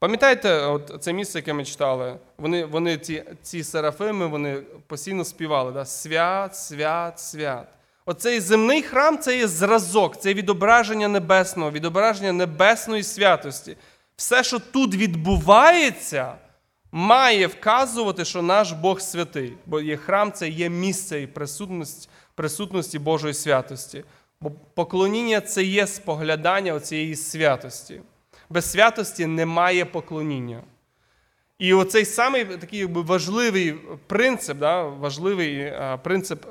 Пам'ятаєте, 0.00 0.60
от 0.60 0.92
це 1.00 1.12
місце, 1.12 1.38
яке 1.38 1.52
ми 1.52 1.64
читали? 1.64 2.16
Вони 2.38 2.64
вони 2.64 2.98
ці 2.98 3.24
ці 3.42 3.64
серафими 3.64 4.26
вони 4.26 4.62
постійно 4.86 5.24
співали. 5.24 5.72
Да? 5.72 5.84
Свят, 5.84 6.56
свят, 6.56 7.20
свят. 7.20 7.68
Оцей 8.06 8.40
земний 8.40 8.82
храм 8.82 9.18
це 9.18 9.36
є 9.36 9.48
зразок, 9.48 10.20
це 10.20 10.34
відображення 10.34 11.08
небесного, 11.08 11.70
відображення 11.70 12.32
небесної 12.32 13.02
святості. 13.02 13.76
Все, 14.16 14.44
що 14.44 14.58
тут 14.58 14.94
відбувається, 14.94 16.34
має 16.92 17.46
вказувати, 17.46 18.24
що 18.24 18.42
наш 18.42 18.72
Бог 18.72 19.00
святий. 19.00 19.52
Бо 19.66 19.80
є 19.80 19.96
храм 19.96 20.32
це 20.32 20.48
є 20.48 20.68
місце 20.68 21.22
і 21.22 21.26
присутність, 21.26 22.08
присутності 22.34 22.98
Божої 22.98 23.34
святості. 23.34 24.04
Бо 24.40 24.50
поклоніння 24.74 25.40
це 25.40 25.62
є 25.62 25.86
споглядання 25.86 26.80
цієї 26.80 27.16
святості. 27.16 28.00
Без 28.50 28.70
святості 28.70 29.26
немає 29.26 29.84
поклоніння. 29.84 30.62
І 31.58 31.74
оцей 31.74 32.04
самий 32.04 32.44
такий 32.44 32.84
важливий 32.84 33.72
принцип, 34.06 34.58
да, 34.58 34.82
важливий 34.82 35.72
принцип 36.02 36.46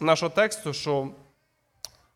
нашого 0.00 0.30
тексту, 0.30 0.72
що 0.72 1.08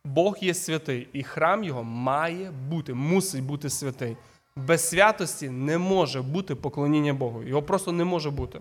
Бог 0.05 0.37
є 0.40 0.55
святий, 0.55 1.09
і 1.12 1.23
храм 1.23 1.64
його 1.64 1.83
має 1.85 2.50
бути, 2.50 2.95
мусить 2.95 3.45
бути 3.45 3.71
святий. 3.71 4.17
Без 4.57 4.88
святості 4.88 5.50
не 5.50 5.79
може 5.79 6.23
бути 6.23 6.55
поклоніння 6.55 7.14
Богу. 7.14 7.43
Його 7.43 7.62
просто 7.62 7.93
не 7.93 8.05
може 8.05 8.31
бути. 8.31 8.61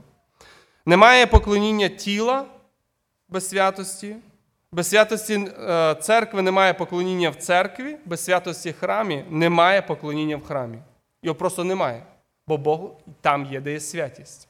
Немає 0.85 1.27
поклоніння 1.27 1.89
тіла 1.89 2.45
без 3.29 3.49
святості. 3.49 4.15
Без 4.71 4.89
святості 4.89 5.33
е, 5.33 5.95
церкви 5.95 6.41
немає 6.41 6.73
поклоніння 6.73 7.29
в 7.29 7.35
церкві, 7.35 7.97
без 8.05 8.23
святості 8.23 8.73
храмі 8.73 9.25
немає 9.29 9.81
поклоніння 9.81 10.37
в 10.37 10.43
храмі. 10.43 10.77
Його 11.23 11.35
просто 11.35 11.63
немає. 11.63 12.03
Бо 12.47 12.57
Бог 12.57 12.91
там 13.21 13.45
є, 13.45 13.61
де 13.61 13.71
є 13.71 13.79
святість. 13.79 14.47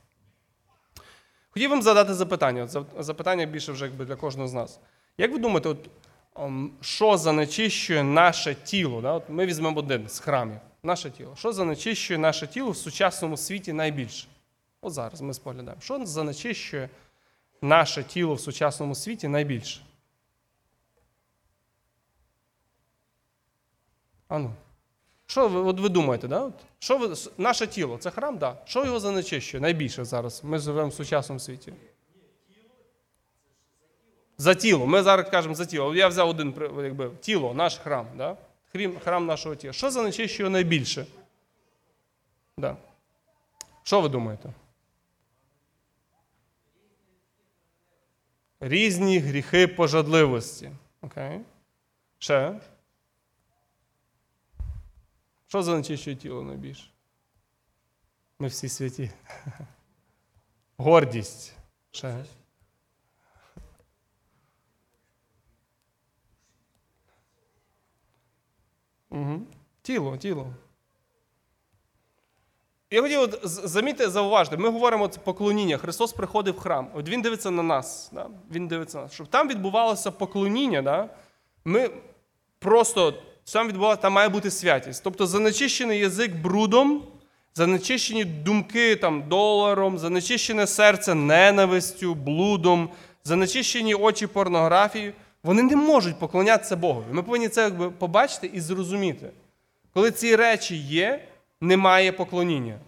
Хотів 1.50 1.70
вам 1.70 1.82
задати 1.82 2.14
запитання. 2.14 2.68
Запитання 3.00 3.46
більше 3.46 3.72
вже 3.72 3.86
якби 3.86 4.06
для 4.06 4.16
кожного 4.16 4.48
з 4.48 4.54
нас. 4.54 4.80
Як 5.18 5.32
ви 5.32 5.38
думаєте, 5.38 5.70
от, 5.70 5.90
ем, 6.36 6.72
що 6.82 7.18
занечищує 7.18 8.04
наше 8.04 8.56
тіло? 8.56 9.02
Да? 9.02 9.12
От 9.12 9.24
Ми 9.30 9.46
візьмемо 9.46 9.80
один 9.80 10.10
з 10.10 10.20
храмів. 10.20 10.60
Наше 10.84 11.10
тіло. 11.10 11.36
Що 11.36 11.52
занечищує 11.52 12.20
наше 12.20 12.48
тіло 12.48 12.72
в 12.72 12.78
сучасному 12.78 13.38
світі 13.38 13.74
найбільше? 13.74 14.28
От 14.82 14.94
зараз 14.94 15.22
ми 15.22 15.34
споглядаємо. 15.34 15.82
Що 15.82 16.06
занечищує 16.06 16.90
наше 17.62 18.04
тіло 18.04 18.34
в 18.34 18.40
сучасному 18.40 18.96
світі 18.96 19.28
найбільше? 19.28 19.82
Ану. 24.30 24.52
Що 25.26 25.48
ви 25.48 25.60
от 25.60 25.80
ви 25.80 25.90
думаєте? 25.90 26.28
да? 26.28 26.42
От, 26.42 26.54
що 26.80 26.98
ви, 26.98 27.16
Наше 27.38 27.68
тіло 27.68 27.98
це 27.98 28.12
храм, 28.12 28.38
да? 28.38 28.58
Що 28.66 28.86
його 28.86 29.00
занечищує 29.00 29.62
найбільше 29.62 30.06
зараз? 30.06 30.44
Ми 30.44 30.60
живемо 30.60 30.90
в 30.90 30.94
сучасному 30.94 31.40
світі. 31.40 31.74
За 34.38 34.56
тіло. 34.56 34.86
Ми 34.88 35.04
зараз 35.04 35.30
кажемо 35.30 35.56
за 35.56 35.66
тіло. 35.66 35.96
Я 35.96 36.08
взяв 36.08 36.30
один 36.30 36.54
якби, 36.84 37.12
тіло, 37.22 37.54
наш 37.54 37.78
храм. 37.78 38.08
Да? 38.18 38.38
Храм 39.04 39.26
нашого 39.26 39.56
тіла. 39.56 39.74
Що 39.74 39.92
занечищує 39.92 40.50
найбільше? 40.50 41.06
Да. 42.58 42.78
Що 43.84 44.02
ви 44.02 44.10
думаєте? 44.10 44.54
Різні 48.60 49.20
гріхи 49.20 49.68
пожадливості. 49.68 50.72
Окей. 51.02 51.40
Ще? 52.20 52.60
Що 55.50 55.64
занечищує 55.64 56.16
тіло 56.16 56.44
найбільше? 56.44 56.90
Ми 58.40 58.48
всі 58.48 58.70
святі. 58.70 59.12
Гордість. 60.78 61.54
Ще. 61.92 62.26
Угу. 69.10 69.42
Тіло, 69.82 70.18
тіло. 70.18 70.54
Я 72.92 73.02
хотів 73.02 73.40
замітити, 73.44 74.10
зауважити, 74.10 74.58
ми 74.58 74.70
говоримо 74.70 75.04
от 75.04 75.20
поклоніння. 75.24 75.78
Христос 75.78 76.14
приходив 76.14 76.54
в 76.54 76.60
храм. 76.60 76.92
От 76.94 77.10
Він 77.10 77.22
дивиться 77.22 77.52
на 77.52 77.64
нас. 77.64 78.10
Да? 78.14 78.30
Він 78.52 78.68
дивиться 78.68 78.98
на 78.98 79.04
нас. 79.04 79.14
Щоб 79.14 79.28
там 79.28 79.48
відбувалося 79.48 80.12
поклоніння, 80.12 80.82
да? 80.82 81.10
ми 81.66 81.90
просто 82.60 83.24
там 83.54 83.68
відбувалося, 83.68 84.02
там 84.02 84.14
має 84.14 84.30
бути 84.30 84.52
святість. 84.52 85.04
Тобто 85.04 85.28
занечищений 85.28 86.00
язик 86.00 86.36
брудом, 86.36 87.04
занечищені 87.56 88.26
думки 88.26 88.96
там, 88.96 89.30
доларом, 89.30 89.98
занечищене 89.98 90.68
серце 90.68 91.16
ненавистю, 91.16 92.16
блудом, 92.16 92.90
занечищені 93.24 93.96
очі 93.96 94.28
порнографією. 94.28 95.14
Вони 95.44 95.64
не 95.64 95.76
можуть 95.76 96.20
поклонятися 96.20 96.76
Богу. 96.76 97.04
Ми 97.12 97.24
повинні 97.24 97.50
це 97.50 97.62
якби 97.62 97.92
побачити 97.92 98.52
і 98.54 98.60
зрозуміти. 98.60 99.30
Коли 99.94 100.12
ці 100.12 100.36
речі 100.36 100.76
є, 100.76 101.28
немає 101.62 102.12
поклоніння. 102.12 102.80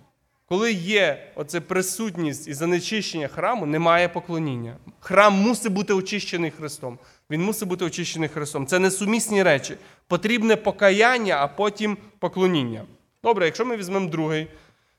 Коли 0.46 0.72
є 0.74 1.32
оце 1.36 1.62
присутність 1.62 2.48
і 2.48 2.54
занечищення 2.54 3.28
храму, 3.28 3.66
немає 3.66 4.10
поклоніння. 4.10 4.78
Храм 5.00 5.34
мусить 5.34 5.72
бути 5.72 5.94
очищений 5.94 6.52
Христом. 6.52 7.00
Він 7.32 7.44
мусить 7.44 7.68
бути 7.68 7.86
очищений 7.86 8.30
Христом. 8.30 8.68
Це 8.68 8.80
несумісні 8.80 9.44
речі. 9.44 9.78
Потрібне 10.08 10.56
покаяння, 10.56 11.38
а 11.40 11.48
потім 11.48 11.98
поклоніння. 12.20 12.86
Добре, 13.24 13.46
якщо 13.46 13.66
ми 13.66 13.78
візьмемо 13.78 14.10
другий, 14.10 14.48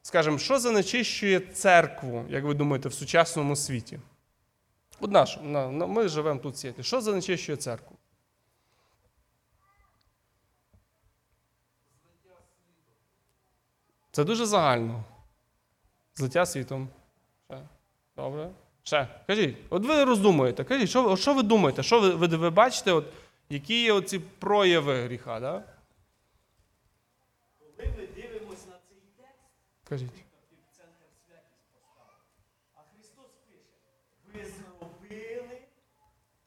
скажемо, 0.02 0.38
що 0.38 0.58
занечищує 0.58 1.40
церкву, 1.40 2.24
як 2.28 2.44
ви 2.44 2.54
думаєте, 2.54 2.88
в 2.88 2.94
сучасному 2.94 3.56
світі? 3.56 3.98
От 5.00 5.10
наш, 5.10 5.38
на- 5.42 5.70
на- 5.70 5.86
ми 5.86 6.08
живемо 6.08 6.40
тут 6.40 6.54
в 6.54 6.58
світі. 6.58 6.82
Що 6.82 7.00
занечищує 7.00 7.56
церкву? 7.56 7.96
Це 14.10 14.24
дуже 14.24 14.46
загально. 14.46 15.04
Злиття 16.14 16.46
світом. 16.46 16.88
Добре. 18.16 18.50
Ще. 18.84 19.08
Кажіть, 19.26 19.56
от 19.70 19.84
ви 19.86 20.04
роздумуєте, 20.04 20.64
кажіть, 20.64 20.88
що, 20.90 21.16
що 21.16 21.34
ви 21.34 21.42
думаєте? 21.42 21.82
Що 21.82 22.00
ви, 22.00 22.10
ви, 22.10 22.26
ви 22.26 22.50
бачите, 22.50 22.92
от, 22.92 23.04
які 23.50 23.82
є 23.82 23.92
оці 23.92 24.18
прояви 24.18 25.02
гріха? 25.04 25.40
Да? 25.40 25.62
Коли 27.58 27.88
ми 27.98 28.06
дивимося 28.22 28.66
на 28.68 28.76
цей 28.88 28.98
текст, 29.16 29.40
Кажіть. 29.88 30.10
в 30.10 30.76
центр 30.76 31.06
святість 31.26 31.64
поставив. 31.72 32.20
А 32.74 32.80
Христос 32.94 33.30
пише: 33.46 33.78
ви 34.34 34.40
зробили 34.56 35.58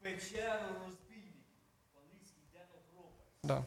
печеру 0.02 0.68
розбійників. 0.86 1.56
По-англійськи 1.94 2.40
den 2.54 2.68
of. 3.00 3.08
Да. 3.42 3.64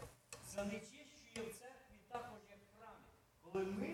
Занечищує 0.55 1.41
в 1.49 1.51
церкві 1.59 1.95
також 2.11 2.39
як 2.55 2.59
в 2.65 2.69
храмі, 2.77 3.07
коли 3.41 3.65
ми 3.79 3.91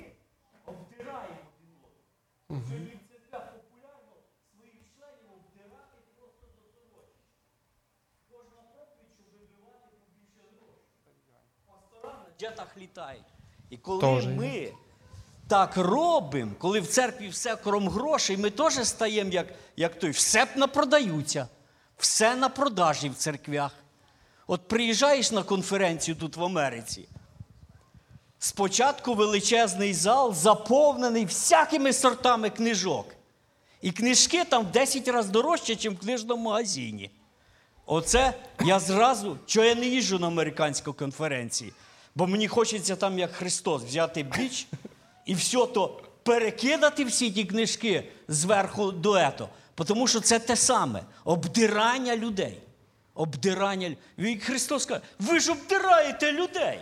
обдираємо 0.66 1.46
один 1.58 1.76
одного. 1.88 2.64
Сьогодні 2.70 2.96
в 3.02 3.04
церквях 3.12 3.44
популярно 3.54 4.14
своїх 4.52 4.76
членів 4.94 5.28
обдирати 5.38 5.98
просто 6.18 6.46
до 6.58 6.64
сорочки. 6.74 7.24
Кожна 8.32 8.62
проповідь, 8.74 9.12
щоб 9.16 9.28
вибивати 9.36 9.94
побільше 10.04 10.42
грошей. 10.56 10.86
На 12.58 12.82
літають. 12.82 13.26
І 13.70 13.78
коли 13.78 14.02
Тоже 14.02 14.30
ми 14.30 14.74
так 15.48 15.78
робимо, 15.78 16.52
коли 16.58 16.80
в 16.80 16.88
церкві 16.88 17.28
все 17.28 17.56
крім 17.56 17.90
грошей, 17.90 18.38
ми 18.38 18.50
теж 18.50 18.88
стаємо 18.88 19.32
як, 19.32 19.48
як 19.76 20.00
той. 20.00 20.10
Все 20.10 20.48
напродаються. 20.56 21.48
Все 21.98 22.36
на 22.36 22.50
продажі 22.50 23.10
в 23.10 23.16
церквях. 23.16 23.72
От 24.48 24.68
приїжджаєш 24.68 25.32
на 25.32 25.44
конференцію 25.44 26.16
тут 26.16 26.38
в 26.38 26.44
Америці. 26.44 27.08
Спочатку 28.40 29.14
величезний 29.14 29.94
зал 29.94 30.34
заповнений 30.34 31.26
всякими 31.26 31.94
сортами 31.94 32.50
книжок. 32.50 33.16
І 33.82 33.92
книжки 33.92 34.44
там 34.44 34.66
в 34.66 34.72
10 34.72 35.08
разів 35.08 35.32
дорожче, 35.32 35.76
ніж 35.76 35.88
в 35.88 36.00
книжному 36.00 36.44
магазині. 36.44 37.12
Оце 37.86 38.34
я 38.66 38.80
зразу, 38.80 39.38
що 39.46 39.64
я 39.64 39.76
не 39.76 39.86
їжджу 39.86 40.20
на 40.20 40.28
американську 40.28 40.94
конференції, 40.94 41.74
бо 42.16 42.28
мені 42.28 42.48
хочеться 42.48 42.96
там, 42.96 43.20
як 43.20 43.32
Христос, 43.32 43.84
взяти 43.84 44.24
біч 44.24 44.68
і 45.26 45.34
все 45.34 45.66
то 45.66 46.02
перекидати 46.24 47.06
всі 47.06 47.32
ті 47.32 47.46
книжки 47.46 48.12
зверху 48.28 48.92
до 48.92 49.16
ето. 49.16 49.50
Тому 49.86 50.08
що 50.08 50.20
це 50.20 50.40
те 50.40 50.56
саме 50.56 51.04
обдирання 51.24 52.18
людей. 52.18 52.62
Обдирання. 53.14 53.96
І 54.18 54.36
Христос 54.36 54.86
каже, 54.86 55.02
ви 55.20 55.40
ж 55.40 55.52
обдираєте 55.52 56.32
людей. 56.32 56.80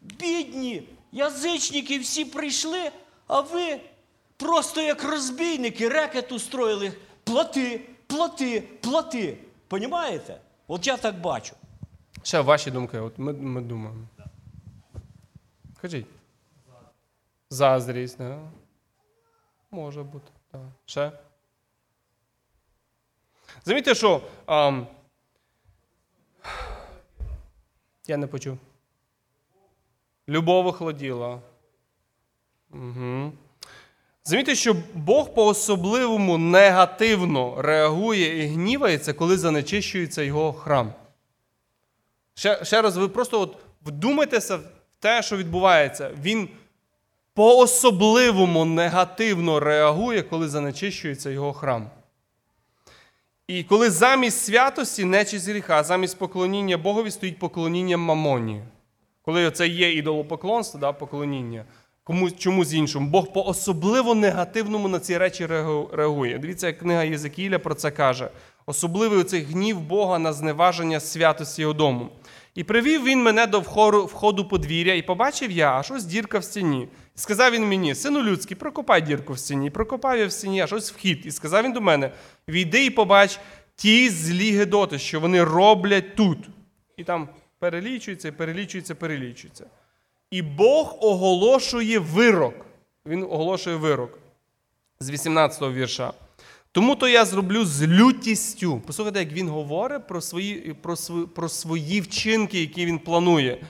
Бідні, 0.00 0.82
язичники 1.12 1.98
всі 1.98 2.24
прийшли, 2.24 2.90
а 3.26 3.40
ви 3.40 3.80
просто 4.36 4.80
як 4.80 5.04
розбійники 5.04 5.88
рекет 5.88 6.32
устроїли. 6.32 6.92
Плати, 7.24 7.80
плати, 8.06 8.62
плати. 8.80 9.36
Понімаєте? 9.68 10.40
От 10.68 10.86
я 10.86 10.96
так 10.96 11.20
бачу. 11.20 11.54
Ще 12.22 12.40
ваші 12.40 12.70
думки, 12.70 12.98
от 12.98 13.18
ми, 13.18 13.32
ми 13.32 13.60
думаємо. 13.60 14.08
Кажіть. 15.80 16.06
Заздрість, 17.50 18.18
да? 18.18 18.38
Може 19.70 20.02
бути. 20.02 20.30
Да. 20.52 20.58
Ще. 20.84 21.12
Замітьте, 23.64 23.94
що. 23.94 24.22
ам, 24.46 24.86
я 28.06 28.16
не 28.16 28.26
почув. 28.26 28.58
Любов 30.28 30.66
охолоділа. 30.66 31.40
Угу. 32.70 33.32
Замітьте, 34.24 34.54
що 34.54 34.76
Бог 34.94 35.34
по-особливому 35.34 36.38
негативно 36.38 37.62
реагує 37.62 38.44
і 38.44 38.46
гнівається, 38.46 39.12
коли 39.12 39.36
занечищується 39.36 40.22
його 40.22 40.52
храм. 40.52 40.94
Ще, 42.34 42.64
ще 42.64 42.82
раз, 42.82 42.96
ви 42.96 43.08
просто 43.08 43.40
от 43.40 43.56
вдумайтеся 43.82 44.60
те, 45.00 45.22
що 45.22 45.36
відбувається. 45.36 46.10
Він 46.22 46.48
по-особливому 47.34 48.64
негативно 48.64 49.60
реагує, 49.60 50.22
коли 50.22 50.48
занечищується 50.48 51.30
його 51.30 51.52
храм. 51.52 51.90
І 53.48 53.62
коли 53.62 53.90
замість 53.90 54.44
святості 54.44 55.04
нечість 55.04 55.48
гріха, 55.48 55.82
замість 55.82 56.18
поклоніння 56.18 56.78
Богові 56.78 57.10
стоїть 57.10 57.38
поклоніння 57.38 57.96
мамоні. 57.96 58.62
Коли 59.22 59.50
це 59.50 59.68
є 59.68 59.92
ідолопоклонство, 59.92 60.80
да, 60.80 60.92
поклоніння, 60.92 61.64
комусь 62.04 62.36
чомусь 62.36 62.72
іншому, 62.72 63.10
Бог 63.10 63.32
по 63.32 63.44
особливо 63.44 64.14
негативному 64.14 64.88
на 64.88 65.00
ці 65.00 65.18
речі 65.18 65.46
реагує. 65.92 66.38
Дивіться, 66.38 66.66
як 66.66 66.78
книга 66.78 67.04
Єзекіля 67.04 67.58
про 67.58 67.74
це 67.74 67.90
каже. 67.90 68.30
Особливий 68.66 69.20
оцей 69.20 69.42
гнів 69.42 69.80
Бога 69.80 70.18
на 70.18 70.32
зневаження 70.32 71.00
святості 71.00 71.62
його 71.62 71.74
дому. 71.74 72.08
І 72.58 72.64
привів 72.64 73.04
він 73.04 73.22
мене 73.22 73.46
до 73.46 73.60
входу 73.60 74.48
подвір'я, 74.48 74.94
і 74.94 75.02
побачив 75.02 75.50
я, 75.50 75.72
аж 75.72 75.90
ось 75.90 76.04
дірка 76.04 76.38
в 76.38 76.44
стіні. 76.44 76.88
І 77.16 77.18
сказав 77.18 77.52
він 77.52 77.68
мені: 77.68 77.94
сину 77.94 78.22
людський, 78.22 78.56
прокопай 78.56 79.02
дірку 79.02 79.32
в 79.32 79.38
стіні. 79.38 79.70
Прокопав 79.70 80.18
я 80.18 80.26
в 80.26 80.32
стіні, 80.32 80.60
аж 80.60 80.72
ось 80.72 80.92
вхід. 80.92 81.26
І 81.26 81.30
сказав 81.30 81.64
він 81.64 81.72
до 81.72 81.80
мене: 81.80 82.12
війди 82.48 82.84
і 82.84 82.90
побач 82.90 83.40
ті 83.76 84.10
злі 84.10 84.50
гедоти, 84.50 84.98
що 84.98 85.20
вони 85.20 85.44
роблять 85.44 86.16
тут. 86.16 86.38
І 86.96 87.04
там 87.04 87.28
перелічується, 87.58 88.32
перелічується, 88.32 88.94
перелічується. 88.94 89.66
І 90.30 90.42
Бог 90.42 90.96
оголошує 91.00 91.98
вирок. 91.98 92.66
Він 93.06 93.22
оголошує 93.22 93.76
вирок 93.76 94.18
з 95.00 95.10
18-го 95.10 95.72
вірша. 95.72 96.12
Тому 96.78 96.96
то 96.96 97.08
я 97.08 97.24
зроблю 97.24 97.64
з 97.64 97.86
лютістю. 97.86 98.82
Послухайте, 98.86 99.18
як 99.18 99.32
він 99.32 99.48
говорить 99.48 100.06
про 100.06 100.20
свої, 100.20 100.76
про, 100.82 100.96
свої, 100.96 101.26
про 101.26 101.48
свої 101.48 102.00
вчинки, 102.00 102.60
які 102.60 102.86
він 102.86 102.98
планує. 102.98 103.60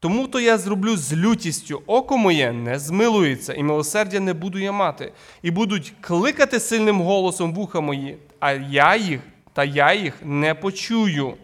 Тому 0.00 0.28
то 0.28 0.40
я 0.40 0.58
зроблю 0.58 0.96
з 0.96 1.12
лютістю. 1.12 1.82
Око 1.86 2.18
моє 2.18 2.52
не 2.52 2.78
змилується, 2.78 3.54
і 3.54 3.62
милосердя 3.62 4.20
не 4.20 4.34
буду 4.34 4.58
я 4.58 4.72
мати. 4.72 5.12
І 5.42 5.50
будуть 5.50 5.92
кликати 6.00 6.60
сильним 6.60 7.00
голосом 7.00 7.54
вуха 7.54 7.80
мої, 7.80 8.18
а 8.40 8.52
я 8.52 8.96
їх, 8.96 9.20
та 9.52 9.64
я 9.64 9.94
їх 9.94 10.14
не 10.24 10.54
почую. 10.54 11.34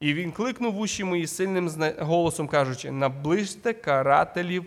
І 0.00 0.14
він 0.14 0.32
кликнув 0.32 0.80
уші 0.80 1.04
мої 1.04 1.26
сильним 1.26 1.70
голосом, 1.98 2.48
кажучи: 2.48 2.90
наближте 2.90 3.72
карателів 3.72 4.64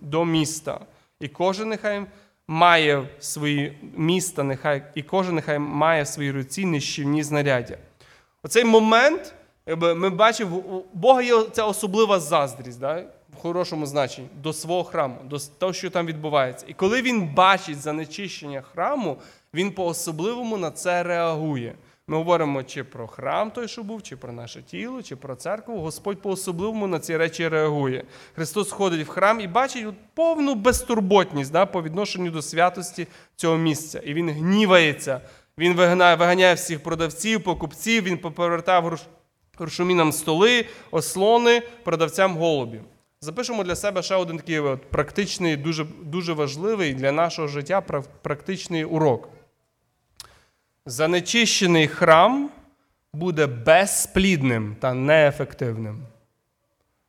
до 0.00 0.24
міста. 0.24 0.80
І 1.20 1.28
кожен 1.28 1.68
нехай 1.68 2.06
має 2.52 3.08
свої 3.20 3.78
міста, 3.96 4.42
нехай, 4.42 4.82
і 4.94 5.02
кожен 5.02 5.34
нехай 5.34 5.58
має 5.58 6.02
в 6.02 6.06
своїй 6.06 6.30
руці 6.30 6.66
нищівні 6.66 7.22
знаряддя. 7.22 7.76
Оцей 8.42 8.64
момент, 8.64 9.34
якби, 9.66 9.94
ми 9.94 10.10
бачимо, 10.10 10.56
у 10.56 10.82
Бога 10.92 11.22
є 11.22 11.44
ця 11.52 11.64
особлива 11.64 12.20
заздрість, 12.20 12.80
да? 12.80 13.04
в 13.32 13.36
хорошому 13.36 13.86
значенні, 13.86 14.28
до 14.42 14.52
свого 14.52 14.84
храму, 14.84 15.16
до 15.24 15.38
того, 15.38 15.72
що 15.72 15.90
там 15.90 16.06
відбувається. 16.06 16.66
І 16.68 16.74
коли 16.74 17.02
він 17.02 17.34
бачить 17.34 17.80
занечищення 17.80 18.62
храму, 18.62 19.16
він 19.54 19.72
по-особливому 19.72 20.56
на 20.56 20.70
це 20.70 21.02
реагує. 21.02 21.74
Ми 22.08 22.16
говоримо 22.16 22.62
чи 22.62 22.84
про 22.84 23.06
храм 23.06 23.50
той, 23.50 23.68
що 23.68 23.82
був, 23.82 24.02
чи 24.02 24.16
про 24.16 24.32
наше 24.32 24.62
тіло, 24.62 25.02
чи 25.02 25.16
про 25.16 25.36
церкву. 25.36 25.80
Господь 25.80 26.22
по-особливому 26.22 26.86
на 26.86 26.98
ці 26.98 27.16
речі 27.16 27.48
реагує. 27.48 28.04
Христос 28.34 28.72
ходить 28.72 29.06
в 29.06 29.10
храм 29.10 29.40
і 29.40 29.46
бачить 29.46 29.86
повну 30.14 30.54
безтурботність 30.54 31.52
да, 31.52 31.66
по 31.66 31.82
відношенню 31.82 32.30
до 32.30 32.42
святості 32.42 33.06
цього 33.36 33.56
місця. 33.56 33.98
І 33.98 34.14
він 34.14 34.30
гнівається. 34.30 35.20
Він 35.58 35.74
виганяє, 35.74 36.16
виганяє 36.16 36.54
всіх 36.54 36.82
продавців, 36.82 37.44
покупців, 37.44 38.02
він 38.02 38.18
повертав 38.18 38.84
грош... 38.84 39.00
грошомінам 39.58 40.12
столи, 40.12 40.66
ослони, 40.90 41.62
продавцям 41.84 42.36
голубів. 42.36 42.80
Запишемо 43.20 43.64
для 43.64 43.76
себе 43.76 44.02
ще 44.02 44.14
один 44.14 44.36
такий 44.36 44.58
от 44.58 44.90
практичний, 44.90 45.56
дуже, 45.56 45.86
дуже 46.02 46.32
важливий 46.32 46.94
для 46.94 47.12
нашого 47.12 47.48
життя 47.48 47.82
прак- 47.88 48.04
практичний 48.22 48.84
урок. 48.84 49.28
Занечищений 50.86 51.88
храм 51.88 52.50
буде 53.12 53.46
безплідним 53.46 54.76
та 54.80 54.94
неефективним. 54.94 56.02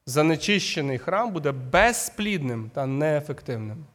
Занечищений 0.05 0.97
храм 0.97 1.31
буде 1.31 1.51
безплідним 1.51 2.71
та 2.73 2.85
неефективним. 2.85 3.85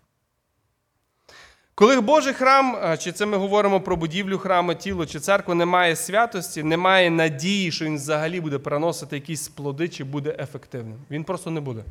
Коли 1.74 2.00
Божий 2.00 2.34
храм, 2.34 2.96
чи 2.98 3.12
це 3.12 3.26
ми 3.26 3.36
говоримо 3.36 3.80
про 3.80 3.96
будівлю 3.96 4.38
храму, 4.38 4.74
тіло 4.74 5.06
чи 5.06 5.20
церкву, 5.20 5.54
немає 5.54 5.96
святості, 5.96 6.62
немає 6.62 7.10
надії, 7.10 7.72
що 7.72 7.84
він 7.84 7.94
взагалі 7.94 8.40
буде 8.40 8.58
приносити 8.58 9.16
якісь 9.16 9.48
плоди 9.48 9.88
чи 9.88 10.04
буде 10.04 10.36
ефективним. 10.38 10.98
Він 11.10 11.24
просто 11.24 11.50
не 11.50 11.60
буде. 11.60 11.84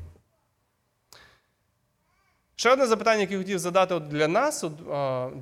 Ще 2.56 2.72
одне 2.72 2.88
запитання, 2.88 3.22
яке 3.22 3.34
я 3.34 3.40
хотів 3.40 3.60
задати 3.60 4.00
для 4.00 4.28
нас, 4.28 4.64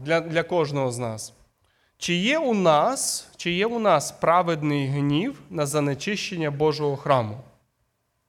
для, 0.03 0.21
для 0.21 0.43
кожного 0.43 0.91
з 0.91 0.97
нас. 0.97 1.33
Чи 1.97 2.13
є 2.13 2.39
у 2.39 2.53
нас, 2.53 3.27
чи 3.37 3.51
є 3.51 3.65
у 3.65 3.79
нас 3.79 4.11
праведний 4.11 4.87
гнів 4.87 5.41
на 5.49 5.65
занечищення 5.65 6.51
Божого 6.51 6.97
храму? 6.97 7.37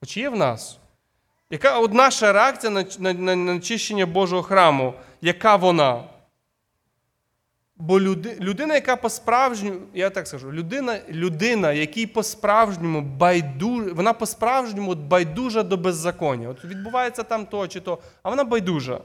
Чи 0.07 0.21
є 0.21 0.29
в 0.29 0.37
нас? 0.37 0.79
Яка 1.51 1.79
от 1.79 1.95
наша 1.95 2.33
реакція 2.33 2.73
на, 2.73 2.85
на, 2.99 3.13
на, 3.13 3.37
на 3.37 3.55
очищення 3.55 4.07
Божого 4.07 4.43
храму? 4.43 4.95
Яка 5.21 5.57
вона? 5.57 6.05
Бо 7.79 8.01
люди, 8.01 8.37
людина, 8.41 8.75
яка 8.75 8.97
по-справжньому, 8.97 9.81
я 9.95 10.11
так 10.11 10.27
скажу, 10.27 10.53
людина, 10.53 11.01
людина 11.09 11.73
якій 11.73 12.07
по-справжньому 12.07 13.01
байду, 13.01 13.95
вона 13.95 14.13
по-справжньому 14.13 14.95
байдужа 14.95 15.63
до 15.63 15.77
беззаконня. 15.77 16.49
От 16.49 16.65
відбувається 16.65 17.23
там 17.23 17.47
то 17.47 17.69
чи 17.69 17.81
то, 17.81 17.99
а 18.23 18.31
вона 18.31 18.45
байдужа. 18.45 19.01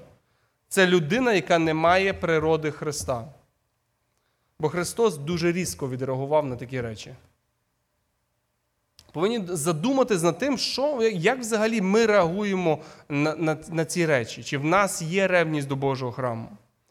Це 0.67 0.87
людина, 0.87 1.33
яка 1.33 1.59
не 1.59 1.73
має 1.73 2.13
природи 2.13 2.71
Христа. 2.71 3.25
Бо 4.61 4.69
Христос 4.69 5.17
дуже 5.17 5.51
різко 5.51 5.89
відреагував 5.89 6.45
на 6.45 6.55
такі 6.55 6.81
речі. 6.81 7.13
Повинні 9.11 9.45
задуматись 9.47 10.23
над 10.23 10.37
тим, 10.37 10.57
що, 10.57 11.11
як 11.13 11.39
взагалі 11.39 11.81
ми 11.81 12.05
реагуємо 12.05 12.79
на, 13.09 13.35
на, 13.35 13.57
на 13.69 13.85
ці 13.85 14.05
речі. 14.05 14.43
Чи 14.43 14.57
в 14.57 14.65
нас 14.65 15.01
є 15.01 15.27
ревність 15.27 15.67
до 15.67 15.75
Божого 15.75 16.11
храму? 16.11 16.49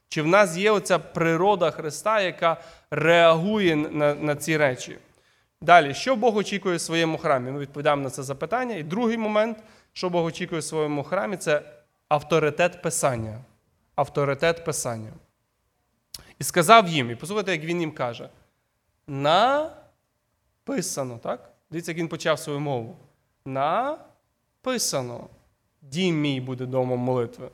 Чи 0.09 0.23
в 0.23 0.27
нас 0.27 0.57
є 0.57 0.71
оця 0.71 0.99
природа 0.99 1.71
Христа, 1.71 2.21
яка 2.21 2.57
реагує 2.91 3.77
на, 3.77 4.15
на 4.15 4.37
ці 4.37 4.57
речі? 4.57 4.99
Далі, 5.61 5.95
що 5.95 6.17
Бог 6.17 6.37
очікує 6.37 6.77
в 6.77 6.81
своєму 6.81 7.19
храмі? 7.19 7.51
Ми 7.51 7.59
відповідаємо 7.59 8.03
на 8.03 8.11
це 8.11 8.23
запитання. 8.23 8.75
І 8.75 8.83
другий 8.83 9.17
момент, 9.17 9.59
що 9.93 10.11
Бог 10.11 10.25
очікує 10.25 10.61
в 10.61 10.65
своєму 10.65 11.05
храмі, 11.05 11.37
це 11.37 11.63
авторитет 12.09 12.83
Писання. 12.83 13.39
Авторитет 13.95 14.65
Писання. 14.65 15.13
І 16.41 16.45
сказав 16.45 16.89
їм, 16.89 17.11
і 17.11 17.15
послухайте, 17.15 17.53
як 17.53 17.65
він 17.65 17.81
їм 17.81 17.93
каже: 17.93 18.29
написано, 19.07 19.79
так? 21.23 21.51
Дивіться, 21.71 21.91
як 21.91 21.99
він 21.99 22.09
почав 22.09 22.39
свою 22.39 22.61
мову. 22.61 22.97
Написано. 23.45 25.27
Дім 25.83 26.21
мій 26.21 26.41
буде 26.41 26.67
домом 26.67 27.01
молитви. 27.01 27.49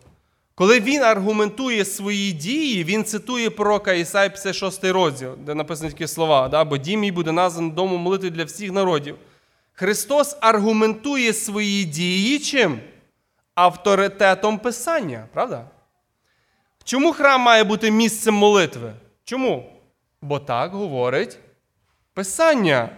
Коли 0.55 0.81
він 0.81 1.03
аргументує 1.03 1.85
свої 1.85 2.33
дії, 2.33 2.85
він 2.85 3.05
цитує 3.05 3.51
пророка 3.51 3.93
Ісаї 3.93 4.31
56 4.31 4.85
розділ, 4.85 5.35
де 5.39 5.55
написані 5.55 5.91
такі 5.91 6.07
слова, 6.07 6.49
да? 6.49 6.65
бо 6.65 6.77
дім 6.77 7.01
мій 7.01 7.13
буде 7.13 7.33
названий 7.33 7.71
домом 7.71 8.01
молитви 8.01 8.31
для 8.31 8.45
всіх 8.45 8.73
народів. 8.73 9.17
Христос 9.73 10.37
аргументує 10.41 11.33
свої 11.33 11.85
дії 11.85 12.39
чим? 12.39 12.81
Авторитетом 13.55 14.59
Писання, 14.59 15.29
правда? 15.33 15.65
Чому 16.87 17.13
храм 17.13 17.41
має 17.41 17.65
бути 17.65 17.91
місцем 17.91 18.35
молитви? 18.35 18.93
Чому? 19.25 19.73
Бо 20.23 20.39
так 20.39 20.73
говорить 20.73 21.39
Писання. 22.15 22.89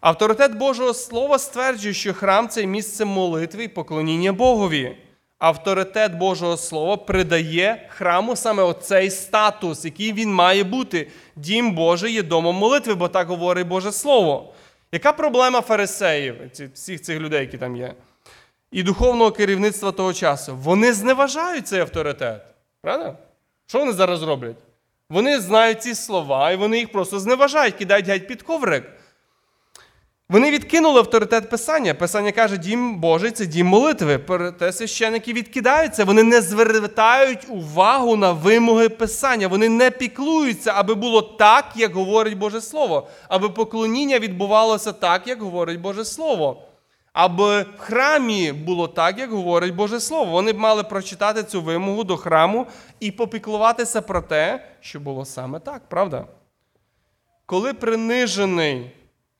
Авторитет 0.00 0.54
Божого 0.54 0.94
Слова 0.94 1.38
стверджує, 1.38 1.94
що 1.94 2.14
храм 2.14 2.48
це 2.48 2.66
місце 2.66 3.04
молитви 3.04 3.64
і 3.64 3.68
поклоніння 3.68 4.32
Богові. 4.32 4.96
Авторитет 5.38 6.14
Божого 6.14 6.56
Слова 6.56 6.96
придає 6.96 7.88
храму 7.88 8.36
саме 8.36 8.62
оцей 8.62 9.10
статус, 9.10 9.84
який 9.84 10.12
він 10.12 10.34
має 10.34 10.64
бути. 10.64 11.10
Дім 11.36 11.74
Божий 11.74 12.12
є 12.12 12.22
домом 12.22 12.56
молитви, 12.56 12.94
бо 12.94 13.08
так 13.08 13.28
говорить 13.28 13.66
Боже 13.66 13.92
Слово. 13.92 14.52
Яка 14.92 15.12
проблема 15.12 15.60
фарисеїв, 15.60 16.36
всіх 16.74 17.02
цих 17.02 17.20
людей, 17.20 17.40
які 17.40 17.58
там 17.58 17.76
є, 17.76 17.94
і 18.70 18.82
духовного 18.82 19.32
керівництва 19.32 19.92
того 19.92 20.12
часу? 20.12 20.56
Вони 20.56 20.92
зневажають 20.92 21.68
цей 21.68 21.80
авторитет. 21.80 22.55
Правда? 22.86 23.14
Що 23.66 23.78
вони 23.78 23.92
зараз 23.92 24.22
роблять? 24.22 24.56
Вони 25.10 25.40
знають 25.40 25.82
ці 25.82 25.94
слова, 25.94 26.50
і 26.50 26.56
вони 26.56 26.78
їх 26.78 26.92
просто 26.92 27.20
зневажають, 27.20 27.74
кидають 27.74 28.06
геть 28.06 28.28
під 28.28 28.42
коврик. 28.42 28.84
Вони 30.28 30.50
відкинули 30.50 30.98
авторитет 30.98 31.50
Писання. 31.50 31.94
Писання 31.94 32.32
каже, 32.32 32.56
дім 32.56 33.00
Божий 33.00 33.30
це 33.30 33.46
дім 33.46 33.66
молитви. 33.66 34.18
Проте 34.18 34.72
священники 34.72 35.32
відкидаються, 35.32 36.04
вони 36.04 36.22
не 36.22 36.40
звертають 36.40 37.46
увагу 37.48 38.16
на 38.16 38.32
вимоги 38.32 38.88
Писання. 38.88 39.48
Вони 39.48 39.68
не 39.68 39.90
піклуються, 39.90 40.72
аби 40.76 40.94
було 40.94 41.22
так, 41.22 41.64
як 41.76 41.94
говорить 41.94 42.38
Боже 42.38 42.60
Слово, 42.60 43.08
аби 43.28 43.48
поклоніння 43.48 44.18
відбувалося 44.18 44.92
так, 44.92 45.26
як 45.26 45.42
говорить 45.42 45.80
Боже 45.80 46.04
Слово. 46.04 46.65
Аби 47.16 47.62
в 47.62 47.78
храмі 47.78 48.52
було 48.52 48.88
так, 48.88 49.18
як 49.18 49.30
говорить 49.30 49.74
Боже 49.74 50.00
Слово. 50.00 50.32
Вони 50.32 50.52
б 50.52 50.58
мали 50.58 50.84
прочитати 50.84 51.42
цю 51.42 51.62
вимогу 51.62 52.04
до 52.04 52.16
храму 52.16 52.66
і 53.00 53.10
попіклуватися 53.10 54.02
про 54.02 54.22
те, 54.22 54.66
що 54.80 55.00
було 55.00 55.24
саме 55.24 55.60
так, 55.60 55.82
правда? 55.88 56.24
Коли 57.46 57.74
принижений 57.74 58.90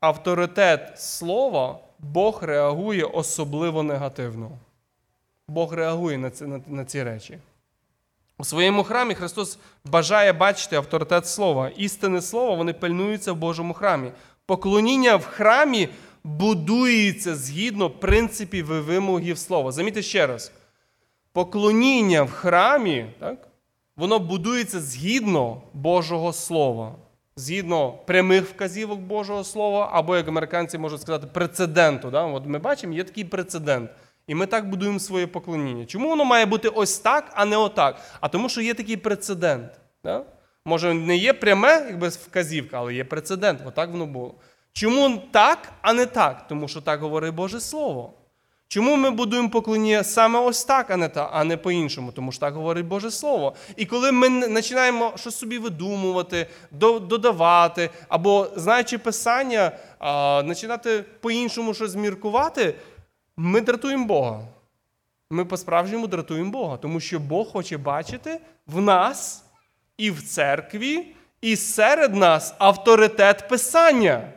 авторитет 0.01 1.01
слова, 1.01 1.79
Бог 1.99 2.39
реагує 2.43 3.05
особливо 3.05 3.83
негативно. 3.83 4.51
Бог 5.49 5.75
реагує 5.75 6.19
на 6.19 6.31
ці, 6.31 6.45
на, 6.45 6.61
на 6.67 6.85
ці 6.85 7.03
речі. 7.03 7.39
У 8.39 8.45
своєму 8.45 8.85
храмі 8.85 9.15
Христос 9.15 9.59
бажає 9.85 10.33
бачити 10.33 10.77
авторитет 10.77 11.27
слова. 11.27 11.71
Істинне 11.77 12.23
слово 12.23 12.55
вони 12.57 12.73
пильнуються 12.73 13.33
в 13.33 13.37
Божому 13.37 13.75
храмі. 13.75 14.11
Поклоніння 14.47 15.17
в 15.17 15.27
храмі 15.27 15.89
будується 16.27 17.37
згідно 17.37 17.91
принципів 17.91 18.71
і 18.71 18.81
вимогів 18.81 19.39
слова. 19.39 19.73
Замітьте 19.73 20.03
ще 20.03 20.27
раз. 20.27 20.53
Поклоніння 21.33 22.23
в 22.23 22.31
храмі, 22.31 23.07
так, 23.21 23.49
воно 23.97 24.19
будується 24.19 24.81
згідно 24.81 25.63
Божого 25.73 26.33
Слова, 26.33 26.95
згідно 27.37 27.93
прямих 27.93 28.45
вказівок 28.45 29.01
Божого 29.01 29.45
Слова, 29.45 29.91
або, 29.93 30.17
як 30.17 30.29
американці 30.29 30.79
можуть 30.79 31.01
сказати, 31.01 31.27
прецеденту. 31.27 32.11
Да? 32.11 32.23
От 32.23 32.47
ми 32.47 32.59
бачимо, 32.59 32.95
є 32.95 33.05
такий 33.05 33.25
прецедент. 33.25 33.91
І 34.27 34.35
ми 34.35 34.47
так 34.47 34.71
будуємо 34.71 34.99
своє 34.99 35.27
поклоніння. 35.27 35.87
Чому 35.87 36.09
воно 36.09 36.25
має 36.25 36.47
бути 36.47 36.69
ось 36.69 36.99
так, 36.99 37.33
а 37.35 37.45
не 37.45 37.57
отак? 37.57 38.01
А 38.21 38.29
тому, 38.29 38.49
що 38.49 38.61
є 38.61 38.75
такий 38.75 38.97
прецедент. 38.97 39.73
Да? 40.05 40.23
Може, 40.65 40.95
не 40.95 41.17
є 41.17 41.33
пряме, 41.33 41.87
якби 41.89 42.09
вказівка, 42.09 42.79
але 42.79 42.95
є 42.95 43.05
прецедент. 43.05 43.61
Отак 43.67 43.91
воно 43.91 44.07
було. 44.07 44.35
Чому 44.77 45.23
так, 45.31 45.73
а 45.83 45.93
не 45.93 46.07
так? 46.07 46.49
Тому 46.49 46.69
що 46.69 46.81
так 46.81 47.01
говорить 47.01 47.35
Боже 47.35 47.61
Слово. 47.61 48.13
Чому 48.69 48.97
ми 48.97 49.11
будуємо 49.11 49.51
поклоніння 49.51 50.05
саме 50.05 50.39
ось 50.39 50.65
так, 50.65 50.91
а 50.91 50.97
не 50.97 51.09
та, 51.09 51.31
а 51.33 51.45
не 51.45 51.57
по-іншому? 51.57 52.13
Тому 52.13 52.33
що 52.33 52.41
так 52.41 52.55
говорить 52.55 52.87
Боже 52.87 53.11
Слово. 53.11 53.55
І 53.77 53.87
коли 53.87 54.13
ми 54.13 54.49
починаємо 54.49 55.13
щось 55.17 55.37
собі 55.37 55.59
видумувати, 55.59 56.47
додавати, 56.71 57.91
або 58.09 58.49
знаючи 58.57 58.99
Писання, 58.99 59.73
починати 60.47 61.05
по-іншому 61.21 61.75
щось 61.75 61.91
зміркувати, 61.91 62.75
ми 63.37 63.61
дратуємо 63.61 64.07
Бога. 64.07 64.41
Ми 65.31 65.45
по-справжньому 65.45 66.07
дратуємо 66.07 66.51
Бога, 66.51 66.77
тому 66.77 67.01
що 67.01 67.21
Бог 67.21 67.53
хоче 67.53 67.79
бачити 67.79 68.41
в 68.67 68.81
нас 68.81 69.45
і 69.97 70.11
в 70.11 70.23
церкві, 70.23 71.07
і 71.41 71.57
серед 71.57 72.15
нас 72.15 72.55
авторитет 72.59 73.49
Писання. 73.49 74.33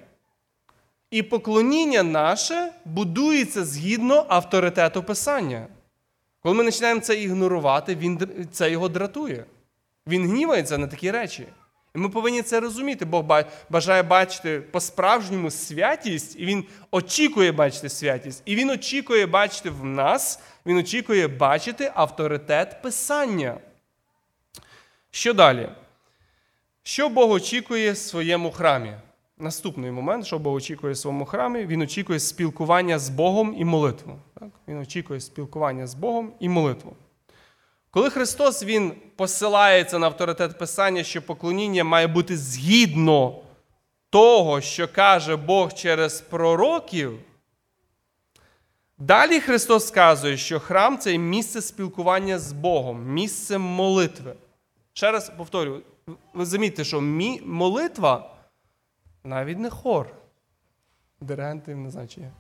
І 1.12 1.24
поклоніння 1.24 2.04
наше 2.04 2.72
будується 2.86 3.66
згідно 3.66 4.26
авторитету 4.30 5.04
Писання. 5.04 5.68
Коли 6.40 6.56
ми 6.56 6.64
починаємо 6.64 7.02
це 7.02 7.22
ігнорувати, 7.22 7.96
він, 7.96 8.48
це 8.52 8.72
його 8.72 8.90
дратує. 8.90 9.46
Він 10.08 10.30
гнівається 10.30 10.78
на 10.78 10.88
такі 10.88 11.12
речі. 11.12 11.48
І 11.96 12.00
ми 12.00 12.10
повинні 12.10 12.42
це 12.42 12.60
розуміти. 12.60 13.06
Бог 13.06 13.26
бажає 13.70 14.04
бачити 14.04 14.60
по-справжньому 14.60 15.52
святість, 15.52 16.36
і 16.40 16.46
Він 16.46 16.66
очікує 16.92 17.52
бачити 17.52 17.90
святість. 17.90 18.42
І 18.46 18.56
Він 18.56 18.70
очікує 18.70 19.26
бачити 19.26 19.70
в 19.70 19.86
нас, 19.86 20.40
Він 20.66 20.78
очікує 20.78 21.28
бачити 21.28 21.92
авторитет 21.96 22.82
Писання. 22.82 23.58
Що 25.12 25.34
далі? 25.34 25.70
Що 26.84 27.10
Бог 27.10 27.32
очікує 27.32 27.92
в 27.92 27.98
своєму 27.98 28.52
храмі? 28.52 28.94
Наступний 29.42 29.92
момент, 29.92 30.26
що 30.26 30.40
Бог 30.40 30.54
очікує 30.54 30.94
в 30.94 30.98
своєму 30.98 31.26
храмі, 31.26 31.66
він 31.66 31.82
очікує 31.82 32.20
спілкування 32.20 33.00
з 33.00 33.10
Богом 33.10 33.56
і 33.58 33.66
молитву. 33.66 34.16
Так? 34.40 34.50
Він 34.68 34.78
очікує 34.78 35.20
спілкування 35.20 35.88
з 35.88 35.94
Богом 35.94 36.34
і 36.40 36.50
молитву. 36.50 36.96
Коли 37.92 38.10
Христос 38.10 38.64
Він 38.64 38.92
посилається 39.16 40.00
на 40.00 40.08
авторитет 40.08 40.58
Писання, 40.58 41.04
що 41.04 41.22
поклоніння 41.22 41.84
має 41.84 42.08
бути 42.08 42.38
згідно 42.38 43.36
того, 44.10 44.62
що 44.62 44.88
каже 44.88 45.36
Бог 45.36 45.74
через 45.74 46.22
пророків, 46.22 47.20
далі 48.98 49.40
Христос 49.40 49.88
сказує, 49.88 50.38
що 50.38 50.60
храм 50.60 50.98
це 50.98 51.18
місце 51.18 51.62
спілкування 51.62 52.40
з 52.40 52.54
Богом, 52.54 53.06
місце 53.06 53.58
молитви. 53.58 54.34
Ще 54.94 55.12
раз 55.12 55.32
повторюю, 55.38 55.82
ви 56.34 56.46
замітьте, 56.46 56.84
що 56.84 57.02
молитва 57.46 58.39
навіть 59.24 59.60
не 59.60 59.70
хор, 59.70 60.14
диригенти 61.22 61.76
не 61.76 61.92
знаю, 61.92 62.32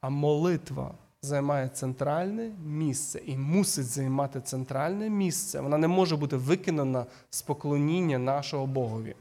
а 0.00 0.08
молитва 0.08 0.94
займає 1.22 1.68
центральне 1.68 2.52
місце 2.64 3.20
і 3.26 3.36
мусить 3.36 3.86
займати 3.86 4.40
центральне 4.40 5.10
місце. 5.10 5.60
Вона 5.60 5.78
не 5.78 5.88
може 5.88 6.16
бути 6.16 6.36
викинена 6.36 7.06
з 7.30 7.42
поклоніння 7.42 8.18
нашого 8.18 8.66
Богові. 8.66 9.14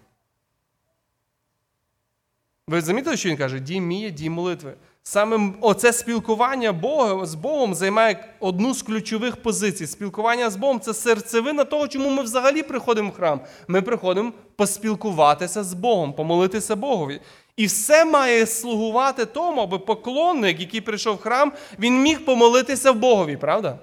Ви 2.68 2.82
замітили, 2.82 3.18
що 3.18 3.30
він 3.30 3.38
каже? 3.38 3.60
Дій 3.60 3.82
мій, 3.82 4.12
дій 4.12 4.30
молитви. 4.30 4.76
Саме 5.08 5.54
оце 5.62 5.94
спілкування 5.94 6.74
Бога, 6.74 7.26
з 7.26 7.36
Богом 7.36 7.76
займає 7.76 8.34
одну 8.40 8.74
з 8.74 8.82
ключових 8.82 9.38
позицій. 9.38 9.88
Спілкування 9.88 10.50
з 10.50 10.56
Богом 10.56 10.80
це 10.80 10.94
серцевина 10.94 11.64
того, 11.64 11.88
чому 11.88 12.10
ми 12.10 12.24
взагалі 12.24 12.64
приходимо 12.64 13.10
в 13.10 13.14
храм. 13.14 13.42
Ми 13.68 13.82
приходимо 13.82 14.34
поспілкуватися 14.56 15.64
з 15.64 15.74
Богом, 15.74 16.14
помолитися 16.14 16.76
Богові. 16.76 17.22
І 17.56 17.66
все 17.66 18.06
має 18.06 18.46
слугувати 18.46 19.26
тому, 19.26 19.62
аби 19.62 19.80
поклонник, 19.80 20.60
який 20.60 20.82
прийшов 20.82 21.16
в 21.16 21.22
храм, 21.22 21.54
він 21.80 22.02
міг 22.02 22.26
помолитися 22.26 22.92
в 22.92 22.96
Богові, 22.96 23.38
правда? 23.38 23.80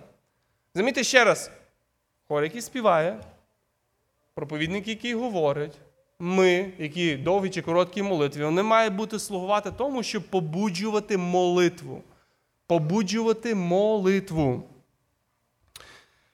Замітьте 0.74 1.04
ще 1.04 1.24
раз: 1.24 1.50
хор, 2.28 2.44
який 2.44 2.60
співає, 2.60 3.20
проповідник, 4.34 4.88
який 4.88 5.14
говорить, 5.14 5.72
ми, 6.26 6.70
які 6.78 7.16
довгі 7.16 7.50
чи 7.50 7.62
короткі 7.62 8.02
молитві, 8.02 8.44
вони 8.44 8.62
мають 8.62 8.94
бути 8.94 9.18
слугувати 9.18 9.70
тому, 9.76 10.02
щоб 10.02 10.22
побуджувати 10.22 11.16
молитву. 11.18 12.02
Побуджувати 12.66 13.54
молитву. 13.54 14.62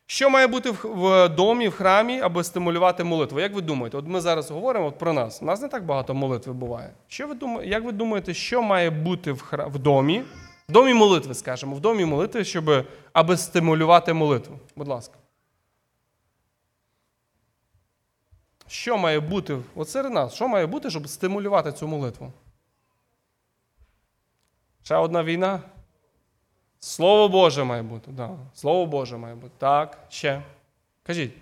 Що 0.07 0.31
має 0.31 0.47
бути 0.47 0.71
в- 0.71 1.29
домі, 1.29 1.69
в 1.69 1.73
храмі, 1.73 2.21
аби 2.21 2.45
стимулювати 2.45 3.05
молитву? 3.05 3.41
Як 3.41 3.55
ви 3.55 3.61
думаєте? 3.61 3.97
От 3.97 4.07
ми 4.07 4.21
зараз 4.21 4.51
говоримо 4.51 4.93
про 4.93 5.13
нас. 5.13 5.43
У 5.43 5.45
нас 5.45 5.63
не 5.63 5.69
так 5.69 5.85
багато 5.87 6.15
молитви 6.15 6.53
буває. 6.53 6.91
Що 7.07 7.27
ви 7.27 7.35
думаєте, 7.35 7.71
як 7.71 7.85
ви 7.85 7.93
думаєте, 7.93 8.35
що 8.35 8.63
має 8.63 8.91
бути 8.91 9.33
в, 9.33 9.41
хра... 9.43 9.67
в 9.67 9.79
домі? 9.79 10.23
В 10.69 10.73
домі 10.73 10.95
молитви, 10.95 11.35
скажімо, 11.35 11.77
в 11.77 11.81
домі 11.81 12.05
молитви, 12.05 12.45
щоб, 12.45 12.85
аби 13.13 13.37
стимулювати 13.37 14.13
молитву? 14.13 14.59
Будь 14.77 14.89
ласка. 14.89 15.15
Що 18.69 18.99
має 18.99 19.21
бути 19.21 19.59
от 19.75 19.95
нас? 19.95 20.35
Що 20.35 20.49
має 20.49 20.67
бути, 20.67 20.91
щоб 20.91 21.09
стимулювати 21.09 21.73
цю 21.73 21.89
молитву? 21.89 22.33
Ще 24.83 24.97
одна 24.97 25.25
війна? 25.25 25.61
Слово 26.81 27.29
Боже 27.29 27.65
має 27.65 27.83
бути. 27.83 28.11
Да. 28.11 28.31
Слово 28.55 28.87
Боже 28.87 29.17
має 29.17 29.35
бути. 29.35 29.55
Так, 29.59 29.99
ще. 30.09 30.43
Кажіть. 31.03 31.33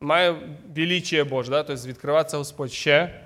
Має 0.00 0.56
величие 0.76 1.24
Боже, 1.24 1.50
да? 1.50 1.62
тобто 1.62 1.88
відкриватися 1.88 2.36
Господь 2.36 2.72
ще. 2.72 3.24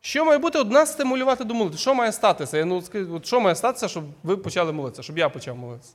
Що 0.00 0.24
має 0.24 0.38
бути 0.38 0.58
одна 0.58 0.86
стимулювати 0.86 1.44
до 1.44 1.54
молитви? 1.54 1.78
Що 1.78 1.94
має 1.94 2.12
статися? 2.12 2.58
Я, 2.58 2.64
ну, 2.64 2.82
що 3.22 3.40
має 3.40 3.56
статися, 3.56 3.88
щоб 3.88 4.04
ви 4.22 4.36
почали 4.36 4.72
молитися, 4.72 5.02
щоб 5.02 5.18
я 5.18 5.28
почав 5.28 5.56
молитися? 5.56 5.94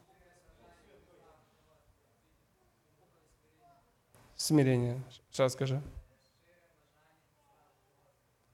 Смирення. 4.37 4.95
Ще 5.31 5.49
скажи. 5.49 5.79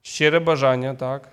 Щире 0.02 0.40
бажання, 0.40 0.94
так. 0.94 1.28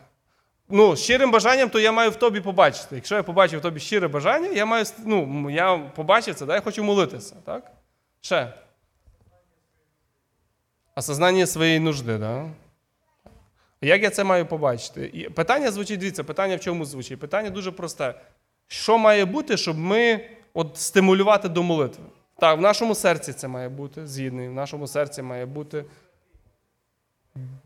Ну, 0.69 0.95
щирим 0.95 1.31
бажанням, 1.31 1.69
то 1.69 1.79
я 1.79 1.91
маю 1.91 2.11
в 2.11 2.15
тобі 2.15 2.41
побачити. 2.41 2.95
Якщо 2.95 3.15
я 3.15 3.23
побачив 3.23 3.59
в 3.59 3.61
тобі 3.61 3.79
щире 3.79 4.07
бажання, 4.07 4.47
я 4.47 4.65
маю, 4.65 4.85
ну, 5.05 5.49
я 5.49 5.77
побачив 5.77 6.35
це, 6.35 6.45
да, 6.45 6.55
я 6.55 6.61
хочу 6.61 6.83
молитися, 6.83 7.35
так? 7.45 7.71
Ще. 8.21 8.53
Осознання 10.95 11.45
своєї 11.45 11.79
нужди, 11.79 12.17
да? 12.17 12.49
Як 13.81 14.03
я 14.03 14.09
це 14.09 14.23
маю 14.23 14.45
побачити? 14.45 15.11
І 15.13 15.29
питання 15.29 15.71
звучить, 15.71 15.99
дивіться, 15.99 16.23
питання 16.23 16.55
в 16.55 16.59
чому 16.59 16.85
звучить? 16.85 17.19
Питання 17.19 17.49
дуже 17.49 17.71
просте. 17.71 18.13
Що 18.67 18.97
має 18.97 19.25
бути, 19.25 19.57
щоб 19.57 19.77
ми 19.77 20.29
от, 20.53 20.77
стимулювати 20.77 21.49
до 21.49 21.63
молитви? 21.63 22.03
Так, 22.41 22.57
в 22.57 22.61
нашому 22.61 22.95
серці 22.95 23.33
це 23.33 23.47
має 23.47 23.69
бути 23.69 24.07
згідний, 24.07 24.49
в 24.49 24.53
нашому 24.53 24.87
серці 24.87 25.21
має 25.21 25.45
бути. 25.45 25.85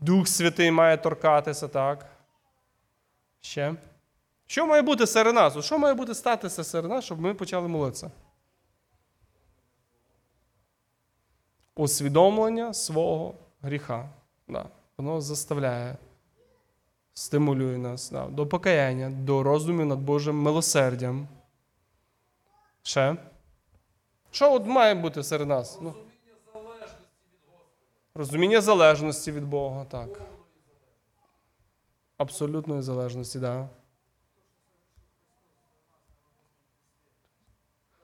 Дух 0.00 0.28
Святий 0.28 0.70
має 0.70 0.96
торкатися, 0.96 1.68
так? 1.68 2.06
Ще. 3.40 3.74
Що 4.46 4.66
має 4.66 4.82
бути 4.82 5.06
серед 5.06 5.34
нас? 5.34 5.64
Що 5.64 5.78
має 5.78 5.94
бути 5.94 6.14
статися 6.14 6.64
серед 6.64 6.90
нас, 6.90 7.04
щоб 7.04 7.20
ми 7.20 7.34
почали 7.34 7.68
молитися? 7.68 8.10
Усвідомлення 11.74 12.74
свого 12.74 13.34
гріха. 13.62 14.08
Да. 14.48 14.64
Воно 14.98 15.20
заставляє, 15.20 15.96
стимулює 17.14 17.78
нас 17.78 18.10
да. 18.10 18.26
до 18.26 18.46
покаяння, 18.46 19.10
до 19.10 19.42
роздумів 19.42 19.86
над 19.86 19.98
Божим 19.98 20.36
милосердям. 20.42 21.28
Ще. 22.82 23.16
Що 24.36 24.52
от 24.52 24.66
має 24.66 24.94
бути 24.94 25.22
серед 25.22 25.48
нас? 25.48 25.78
Ну. 25.82 25.94
Розуміння 28.14 28.60
залежності 28.60 29.32
від 29.32 29.44
Бога, 29.44 29.84
так. 29.84 30.20
Абсолютної 32.16 32.82
залежності, 32.82 33.40
так. 33.40 33.42
Да. 33.42 33.68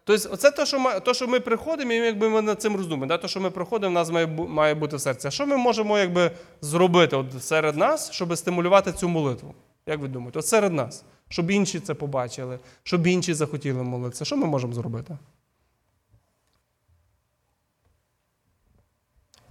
Тобто, 0.05 0.29
оце 0.33 0.51
те, 0.51 0.66
що 0.66 0.79
ми, 0.79 1.01
то, 1.01 1.14
що 1.14 1.29
ми 1.29 1.40
приходимо, 1.40 1.92
і 1.92 1.97
якби 1.97 2.29
ми 2.29 2.42
над 2.42 2.62
цим 2.62 2.77
роздумуємо. 2.77 3.07
Да? 3.07 3.18
То, 3.18 3.29
що 3.29 3.40
ми 3.40 3.51
приходимо, 3.51 3.90
в 3.90 3.95
нас 3.95 4.11
має, 4.11 4.27
має 4.27 4.75
бути 4.75 4.99
серце. 4.99 5.31
Що 5.31 5.47
ми 5.47 5.57
можемо 5.57 5.99
якби, 5.99 6.31
зробити 6.61 7.16
от 7.16 7.45
серед 7.45 7.77
нас, 7.77 8.11
щоб 8.11 8.38
стимулювати 8.38 8.92
цю 8.92 9.09
молитву? 9.09 9.55
Як 9.87 10.01
ви 10.01 10.09
думаєте? 10.09 10.38
От 10.38 10.47
серед 10.47 10.73
нас, 10.73 11.05
щоб 11.29 11.51
інші 11.51 11.81
це 11.81 11.95
побачили, 11.95 12.59
щоб 12.83 13.07
інші 13.07 13.35
захотіли 13.35 13.83
молитися. 13.83 14.25
Що 14.25 14.37
ми 14.37 14.47
можемо 14.47 14.73
зробити? 14.73 15.18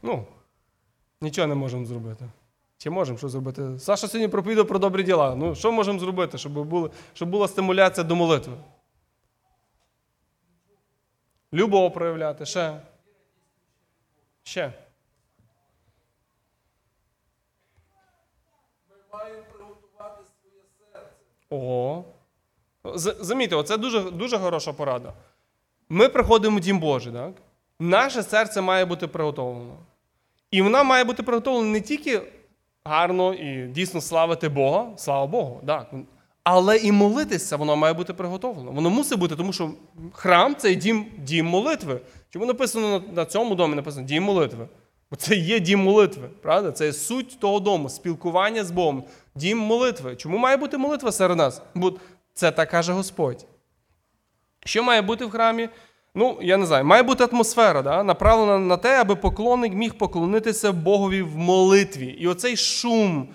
Ну, 0.02 0.26
нічого 1.22 1.48
не 1.48 1.56
можемо 1.56 1.86
зробити. 1.86 2.26
Чи 2.78 2.90
можемо 2.90 3.18
що 3.18 3.30
зробити? 3.30 3.80
Саша 3.80 4.08
сьогодні 4.08 4.28
проповідав 4.28 4.68
про 4.68 4.80
добрі 4.80 5.04
діла. 5.04 5.36
Ну, 5.36 5.56
що 5.56 5.72
можемо 5.72 6.00
зробити, 6.00 6.38
щоб, 6.38 6.52
було, 6.54 6.92
щоб 7.14 7.30
була 7.30 7.48
стимуляція 7.48 8.04
до 8.04 8.16
молитви? 8.16 8.54
Любов 11.54 11.94
проявляти. 11.94 12.46
Ще. 12.46 12.82
Ще. 14.44 14.74
Ого. 21.50 22.06
З- 22.84 23.16
Замітьте, 23.20 23.56
оце 23.56 23.78
дуже, 23.78 24.12
дуже 24.12 24.40
хороша 24.40 24.74
порада. 24.74 25.14
Ми 25.90 26.10
приходимо 26.10 26.58
в 26.58 26.60
Дім 26.60 26.80
Божий, 26.80 27.14
так? 27.14 27.34
Наше 27.80 28.24
серце 28.24 28.62
має 28.62 28.86
бути 28.86 29.08
приготовлено. 29.08 29.78
І 30.52 30.62
вона 30.62 30.84
має 30.84 31.04
бути 31.04 31.24
приготовлена 31.24 31.72
не 31.72 31.82
тільки 31.82 32.22
гарно 32.84 33.34
і 33.34 33.68
дійсно 33.68 34.02
славити 34.02 34.50
Бога, 34.50 34.88
слава 34.98 35.28
Богу, 35.28 35.62
так. 35.68 35.94
Але 36.44 36.78
і 36.78 36.92
молитися 36.92 37.58
воно 37.58 37.76
має 37.76 37.94
бути 37.94 38.14
приготовлено. 38.14 38.72
Воно 38.72 38.90
мусить 38.90 39.20
бути, 39.20 39.36
тому 39.36 39.54
що 39.54 39.72
храм 40.14 40.56
це 40.56 40.76
дім, 40.76 41.06
дім 41.18 41.46
молитви. 41.46 42.02
Чому 42.30 42.46
написано 42.46 43.04
на, 43.14 43.26
цьому 43.26 43.56
домі 43.56 43.76
написано 43.76 44.08
дім 44.08 44.24
молитви? 44.24 44.68
Бо 45.12 45.16
це 45.16 45.36
є 45.36 45.60
дім 45.60 45.80
молитви, 45.80 46.30
правда? 46.42 46.72
Це 46.72 46.86
є 46.86 46.94
суть 46.94 47.40
того 47.40 47.60
дому, 47.60 47.90
спілкування 47.90 48.64
з 48.64 48.72
Богом, 48.72 49.04
дім 49.36 49.58
молитви. 49.58 50.16
Чому 50.16 50.38
має 50.38 50.58
бути 50.58 50.78
молитва 50.78 51.12
серед 51.12 51.38
нас? 51.38 51.62
Бо 51.76 51.94
це 52.34 52.52
так 52.52 52.70
каже 52.70 52.94
Господь. 52.94 53.46
Що 54.66 54.84
має 54.84 55.02
бути 55.02 55.26
в 55.26 55.30
храмі? 55.30 55.70
Ну, 56.16 56.38
я 56.42 56.58
не 56.58 56.66
знаю, 56.66 56.86
має 56.86 57.04
бути 57.04 57.24
атмосфера, 57.24 57.82
да? 57.82 58.04
направлена 58.04 58.60
на 58.60 58.78
те, 58.78 59.02
аби 59.02 59.16
поклонник 59.16 59.74
міг 59.74 59.94
поклонитися 59.94 60.72
Богові 60.72 61.22
в 61.22 61.38
молитві. 61.38 62.08
І 62.08 62.28
оцей 62.28 62.58
шум, 62.58 63.28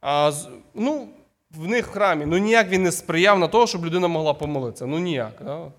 а, 0.00 0.32
ну, 0.74 1.08
в 1.50 1.68
них 1.68 1.86
в 1.86 1.90
храмі, 1.90 2.26
ну 2.26 2.38
ніяк 2.38 2.68
він 2.68 2.82
не 2.82 2.92
сприяв 2.92 3.38
на 3.38 3.48
того, 3.48 3.66
щоб 3.66 3.86
людина 3.86 4.08
могла 4.08 4.34
помолитися. 4.34 4.86
Ну 4.86 4.98
ніяк. 4.98 5.32
Да? 5.44 5.56
От. 5.56 5.72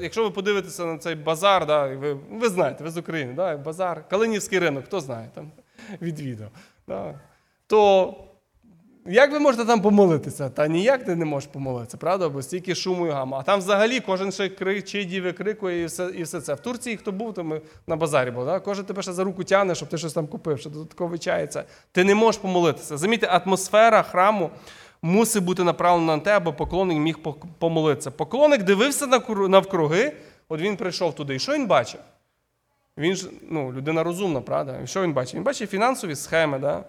Якщо 0.00 0.22
ви 0.22 0.30
подивитеся 0.30 0.84
на 0.84 0.98
цей 0.98 1.14
базар, 1.14 1.66
да, 1.66 1.86
ви, 1.86 2.14
ви 2.30 2.48
знаєте, 2.48 2.84
ви 2.84 2.90
з 2.90 2.96
України, 2.96 3.32
да, 3.32 3.56
базар, 3.56 4.08
Калинівський 4.08 4.58
ринок, 4.58 4.84
хто 4.84 5.00
знає, 5.00 5.30
там 5.34 5.50
відвідав. 6.02 6.48
Да, 6.88 7.14
то 7.66 8.14
як 9.06 9.32
ви 9.32 9.38
можете 9.38 9.64
там 9.64 9.80
помолитися? 9.80 10.50
Та 10.50 10.66
ніяк 10.66 11.04
ти 11.04 11.16
не 11.16 11.24
можеш 11.24 11.48
помолитися, 11.52 11.96
правда? 11.96 12.28
Бо 12.28 12.42
стільки 12.42 12.74
шуму 12.74 13.06
і 13.06 13.10
гаму. 13.10 13.36
А 13.36 13.42
там 13.42 13.58
взагалі 13.58 14.00
кожен 14.00 14.32
ще 14.32 14.48
кричить 14.48 15.12
і 15.12 15.20
викрикує 15.20 15.82
і 15.82 15.84
все, 15.84 16.10
і 16.16 16.22
все 16.22 16.40
це. 16.40 16.54
В 16.54 16.60
Турції 16.60 16.96
хто 16.96 17.12
був, 17.12 17.34
то 17.34 17.44
ми 17.44 17.60
на 17.86 17.96
базарі 17.96 18.30
був. 18.30 18.44
Да? 18.44 18.60
Кожен 18.60 18.84
тебе 18.84 19.02
ще 19.02 19.12
за 19.12 19.24
руку 19.24 19.44
тягне, 19.44 19.74
щоб 19.74 19.88
ти 19.88 19.98
щось 19.98 20.12
там 20.12 20.26
купив, 20.26 20.58
що 20.58 20.70
додатково 20.70 21.18
чається. 21.18 21.64
Ти 21.92 22.04
не 22.04 22.14
можеш 22.14 22.40
помолитися. 22.40 22.96
Замітьте, 22.96 23.26
атмосфера 23.26 24.02
храму 24.02 24.50
мусить 25.02 25.44
бути 25.44 25.64
направлена 25.64 26.16
на 26.16 26.22
те, 26.22 26.36
аби 26.36 26.52
поклонник 26.52 26.98
міг 26.98 27.18
помолитися. 27.58 28.10
Поклонник 28.10 28.62
дивився 28.62 29.06
навкруги, 29.48 30.12
от 30.48 30.60
він 30.60 30.76
прийшов 30.76 31.14
туди. 31.14 31.34
І 31.34 31.38
що 31.38 31.52
він 31.52 31.66
бачив? 31.66 32.00
Він 32.98 33.14
ж 33.14 33.30
ну, 33.50 33.72
людина 33.72 34.02
розумна, 34.02 34.40
правда? 34.40 34.80
І 34.84 34.86
що 34.86 35.02
він 35.02 35.12
бачить? 35.12 35.34
Він 35.34 35.42
бачить 35.42 35.70
фінансові 35.70 36.16
схеми, 36.16 36.58
да? 36.58 36.84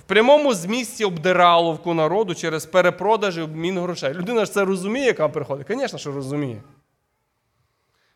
В 0.00 0.02
прямому 0.02 0.54
змісті 0.54 1.04
обдираловку 1.04 1.94
народу 1.94 2.34
через 2.34 2.66
перепродаж 2.66 3.38
і 3.38 3.40
обмін 3.40 3.78
грошей. 3.78 4.14
Людина 4.14 4.44
ж 4.44 4.52
це 4.52 4.64
розуміє, 4.64 5.06
яка 5.06 5.28
приходить? 5.28 5.66
Звісно, 5.70 5.98
що 5.98 6.12
розуміє. 6.12 6.62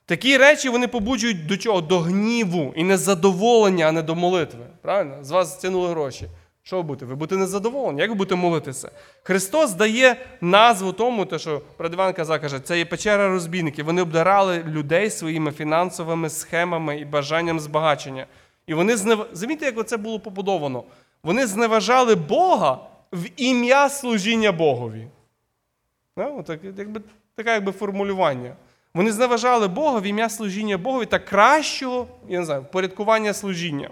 Такі 0.06 0.36
речі 0.36 0.68
вони 0.68 0.88
побуджують 0.88 1.46
до 1.46 1.56
чого? 1.56 1.80
До 1.80 1.98
гніву 1.98 2.72
і 2.76 2.84
незадоволення, 2.84 3.86
а 3.86 3.92
не 3.92 4.02
до 4.02 4.14
молитви. 4.14 4.66
Правильно? 4.82 5.24
З 5.24 5.30
вас 5.30 5.52
стягнули 5.52 5.88
гроші. 5.88 6.26
Що 6.62 6.76
ви 6.76 6.82
будете? 6.82 7.06
Ви 7.06 7.14
будете 7.14 7.36
незадоволені. 7.36 8.00
Як 8.00 8.10
ви 8.10 8.14
будете 8.14 8.34
молитися? 8.34 8.90
Христос 9.22 9.72
дає 9.72 10.16
назву 10.40 10.92
тому, 10.92 11.24
те, 11.24 11.38
що 11.38 11.62
Іван 11.92 12.12
казав, 12.12 12.40
каже, 12.40 12.60
це 12.60 12.78
є 12.78 12.84
печера 12.84 13.28
розбійників. 13.28 13.84
Вони 13.84 14.02
обдирали 14.02 14.62
людей 14.62 15.10
своїми 15.10 15.52
фінансовими 15.52 16.30
схемами 16.30 16.98
і 16.98 17.04
бажанням 17.04 17.60
збагачення. 17.60 18.26
І 18.66 18.74
вони 18.74 18.96
знев... 18.96 19.26
Замітьте, 19.32 19.66
як 19.66 19.88
це 19.88 19.96
було 19.96 20.20
побудовано. 20.20 20.84
Вони 21.24 21.46
зневажали 21.46 22.14
Бога 22.14 22.78
в 23.12 23.26
ім'я 23.36 23.88
служіння 23.88 24.52
Богові. 24.52 25.08
Ну, 26.16 26.42
так, 26.42 26.60
якби, 26.76 27.00
таке 27.34 27.50
якби 27.50 27.72
формулювання. 27.72 28.56
Вони 28.94 29.12
зневажали 29.12 29.68
Бога 29.68 30.00
в 30.00 30.02
ім'я 30.02 30.28
служіння 30.28 30.78
Богові 30.78 31.06
та 31.06 31.18
кращого, 31.18 32.06
я 32.28 32.38
не 32.38 32.44
знаю, 32.44 32.62
впорядкування 32.62 33.34
служіння. 33.34 33.90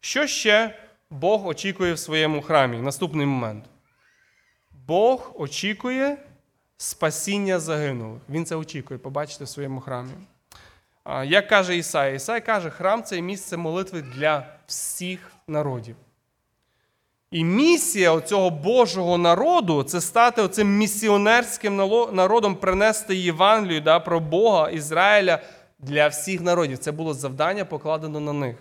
Що 0.00 0.26
ще 0.26 0.78
Бог 1.10 1.46
очікує 1.46 1.92
в 1.92 1.98
своєму 1.98 2.42
храмі? 2.42 2.78
Наступний 2.78 3.26
момент. 3.26 3.64
Бог 4.86 5.32
очікує 5.34 6.16
спасіння 6.76 7.58
загинулих. 7.58 8.22
Він 8.28 8.46
це 8.46 8.56
очікує, 8.56 8.98
побачите 8.98 9.44
в 9.44 9.48
своєму 9.48 9.80
храмі. 9.80 10.12
Як 11.24 11.48
каже 11.48 11.76
Ісай? 11.76 12.16
Ісай 12.16 12.46
каже, 12.46 12.70
храм 12.70 13.02
це 13.02 13.20
місце 13.20 13.56
молитви 13.56 14.02
для 14.02 14.46
всіх 14.66 15.33
народів. 15.48 15.96
І 17.30 17.44
місія 17.44 18.20
цього 18.20 18.50
Божого 18.50 19.18
народу 19.18 19.82
це 19.82 20.00
стати 20.00 20.42
оцим 20.42 20.76
місіонерським 20.76 21.76
народом, 22.12 22.54
принести 22.54 23.16
Євангелію 23.16 23.80
да, 23.80 24.00
про 24.00 24.20
Бога 24.20 24.70
Ізраїля 24.70 25.38
для 25.78 26.08
всіх 26.08 26.40
народів. 26.40 26.78
Це 26.78 26.92
було 26.92 27.14
завдання, 27.14 27.64
покладено 27.64 28.20
на 28.20 28.32
них. 28.32 28.56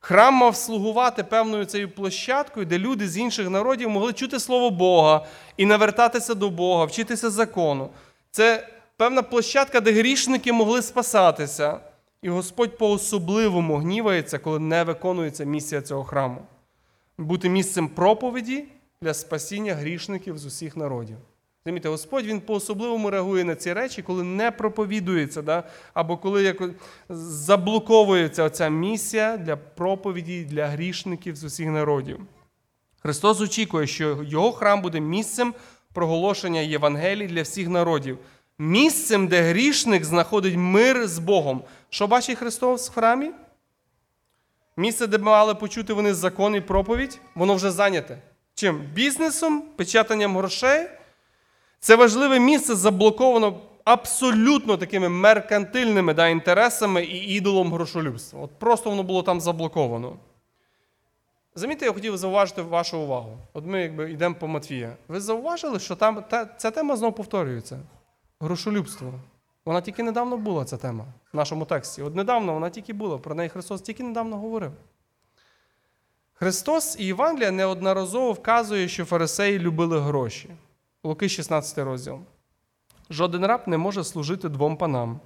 Храм 0.00 0.34
мав 0.34 0.56
слугувати 0.56 1.24
певною 1.24 1.64
цією 1.64 1.90
площадкою, 1.90 2.66
де 2.66 2.78
люди 2.78 3.08
з 3.08 3.18
інших 3.18 3.50
народів 3.50 3.90
могли 3.90 4.12
чути 4.12 4.40
слово 4.40 4.70
Бога 4.70 5.26
і 5.56 5.66
навертатися 5.66 6.34
до 6.34 6.50
Бога, 6.50 6.84
вчитися 6.84 7.30
закону. 7.30 7.90
Це 8.30 8.68
певна 8.96 9.22
площадка, 9.22 9.80
де 9.80 9.92
грішники 9.92 10.52
могли 10.52 10.82
спасатися. 10.82 11.80
І 12.22 12.28
Господь 12.28 12.78
по-особливому 12.78 13.76
гнівається, 13.76 14.38
коли 14.38 14.58
не 14.58 14.84
виконується 14.84 15.44
місія 15.44 15.82
цього 15.82 16.04
храму. 16.04 16.42
Бути 17.18 17.48
місцем 17.48 17.88
проповіді 17.88 18.64
для 19.00 19.14
спасіння 19.14 19.74
грішників 19.74 20.38
з 20.38 20.46
усіх 20.46 20.76
народів. 20.76 21.16
Замітьте, 21.64 21.88
Господь 21.88 22.24
він 22.24 22.40
по-особливому 22.40 23.10
реагує 23.10 23.44
на 23.44 23.54
ці 23.54 23.72
речі, 23.72 24.02
коли 24.02 24.24
не 24.24 24.50
проповідується, 24.50 25.42
да? 25.42 25.64
або 25.94 26.16
коли 26.16 26.74
заблоковується 27.08 28.44
оця 28.44 28.68
місія 28.68 29.36
для 29.36 29.56
проповіді 29.56 30.44
для 30.44 30.66
грішників 30.66 31.36
з 31.36 31.44
усіх 31.44 31.68
народів. 31.68 32.20
Христос 32.98 33.40
очікує, 33.40 33.86
що 33.86 34.22
його 34.22 34.52
храм 34.52 34.82
буде 34.82 35.00
місцем 35.00 35.54
проголошення 35.92 36.60
Євангелій 36.60 37.26
для 37.26 37.42
всіх 37.42 37.68
народів, 37.68 38.18
місцем, 38.58 39.28
де 39.28 39.42
грішник 39.42 40.04
знаходить 40.04 40.56
мир 40.56 41.08
з 41.08 41.18
Богом. 41.18 41.62
Що 41.90 42.06
бачить 42.06 42.38
Христос 42.38 42.90
в 42.90 42.94
храмі? 42.94 43.30
Місце, 44.76 45.06
де 45.06 45.18
мали 45.18 45.54
почути 45.54 45.92
вони 45.92 46.14
закон 46.14 46.54
і 46.54 46.60
проповідь, 46.60 47.20
воно 47.34 47.54
вже 47.54 47.70
зайняте. 47.70 48.18
Чим? 48.54 48.78
Бізнесом, 48.94 49.62
печатанням 49.76 50.36
грошей. 50.36 50.88
Це 51.80 51.96
важливе 51.96 52.38
місце 52.38 52.74
заблоковано 52.74 53.60
абсолютно 53.84 54.76
такими 54.76 55.08
меркантильними 55.08 56.14
да, 56.14 56.28
інтересами 56.28 57.04
і 57.04 57.16
ідолом 57.16 57.72
грошолюбства. 57.72 58.40
От 58.40 58.58
просто 58.58 58.90
воно 58.90 59.02
було 59.02 59.22
там 59.22 59.40
заблоковано. 59.40 60.16
Замітьте, 61.54 61.86
я 61.86 61.92
хотів 61.92 62.16
зауважити 62.16 62.62
вашу 62.62 62.98
увагу. 62.98 63.38
От 63.52 63.66
ми 63.66 63.80
якби 63.82 64.12
йдемо 64.12 64.34
по 64.34 64.48
Матвія. 64.48 64.96
Ви 65.08 65.20
зауважили, 65.20 65.80
що 65.80 65.96
там 65.96 66.24
та, 66.30 66.46
ця 66.46 66.70
тема 66.70 66.96
знову 66.96 67.12
повторюється? 67.12 67.78
Грошолюбство. 68.42 69.12
Вона 69.64 69.80
тільки 69.80 70.02
недавно 70.02 70.36
була, 70.36 70.64
ця 70.64 70.76
тема 70.76 71.04
в 71.32 71.36
нашому 71.36 71.64
тексті. 71.64 72.02
От 72.02 72.14
недавно 72.14 72.54
вона 72.54 72.70
тільки 72.70 72.92
була. 72.92 73.18
Про 73.18 73.34
неї 73.34 73.48
Христос 73.48 73.82
тільки 73.82 74.02
недавно 74.02 74.36
говорив. 74.36 74.72
Христос 76.32 76.96
і 76.98 77.04
Євангелія 77.04 77.50
неодноразово 77.50 78.32
вказує, 78.32 78.88
що 78.88 79.04
фарисеї 79.04 79.58
любили 79.58 80.00
гроші. 80.00 80.50
Луки 81.04 81.28
16 81.28 81.78
розділ. 81.78 82.18
Жоден 83.10 83.46
раб 83.46 83.60
не 83.66 83.78
може 83.78 84.04
служити 84.04 84.48
двом 84.48 84.76
панам. 84.76 85.20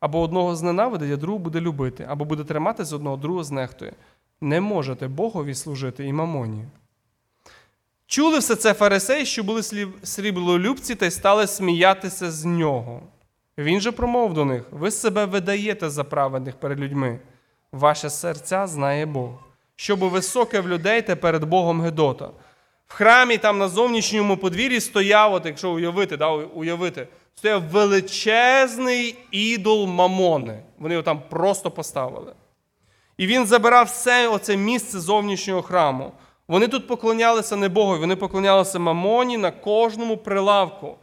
Або 0.00 0.20
одного 0.20 0.56
зненавидить, 0.56 1.12
а 1.12 1.16
другого 1.16 1.44
буде 1.44 1.60
любити, 1.60 2.06
або 2.08 2.24
буде 2.24 2.44
тримати 2.44 2.84
з 2.84 2.92
одного, 2.92 3.16
другого 3.16 3.44
знехтує. 3.44 3.92
Не 4.40 4.60
можете 4.60 5.08
Богові 5.08 5.54
служити 5.54 6.06
і 6.06 6.12
мамоні. 6.12 6.64
Чули 8.10 8.38
все 8.38 8.56
це 8.56 8.74
фарисеї, 8.74 9.26
що 9.26 9.42
були 9.42 9.62
сріблолюбці, 10.02 10.94
та 10.94 11.06
й 11.06 11.10
стали 11.10 11.46
сміятися 11.46 12.30
з 12.30 12.44
нього. 12.44 13.02
Він 13.58 13.80
же 13.80 13.92
промовив 13.92 14.34
до 14.34 14.44
них: 14.44 14.62
ви 14.70 14.90
себе 14.90 15.24
видаєте 15.24 15.90
за 15.90 16.04
праведних 16.04 16.56
перед 16.56 16.80
людьми. 16.80 17.18
Ваше 17.72 18.10
серця 18.10 18.66
знає 18.66 19.06
Бог. 19.06 19.30
Щоби 19.76 20.08
високе 20.08 20.60
в 20.60 20.68
людей 20.68 21.02
та 21.02 21.16
перед 21.16 21.44
Богом 21.44 21.82
Гедота. 21.82 22.30
В 22.86 22.94
храмі 22.94 23.38
там 23.38 23.58
на 23.58 23.68
зовнішньому 23.68 24.36
подвір'ї 24.36 24.80
стояв, 24.80 25.34
от 25.34 25.46
якщо 25.46 25.70
уявити, 25.70 26.16
да, 26.16 26.28
уявити, 26.30 27.08
стояв 27.34 27.62
величезний 27.62 29.18
ідол 29.30 29.86
Мамони. 29.86 30.62
Вони 30.78 30.94
його 30.94 31.02
там 31.02 31.22
просто 31.28 31.70
поставили. 31.70 32.32
І 33.16 33.26
він 33.26 33.46
забирав 33.46 33.86
все 33.86 34.28
оце 34.28 34.56
місце 34.56 35.00
зовнішнього 35.00 35.62
храму. 35.62 36.12
Вони 36.50 36.68
тут 36.68 36.86
поклонялися 36.86 37.56
не 37.56 37.68
Богу, 37.68 37.98
вони 37.98 38.16
поклонялися 38.16 38.78
Мамоні 38.78 39.36
на 39.38 39.50
кожному 39.50 40.16
прилавку. 40.16 40.96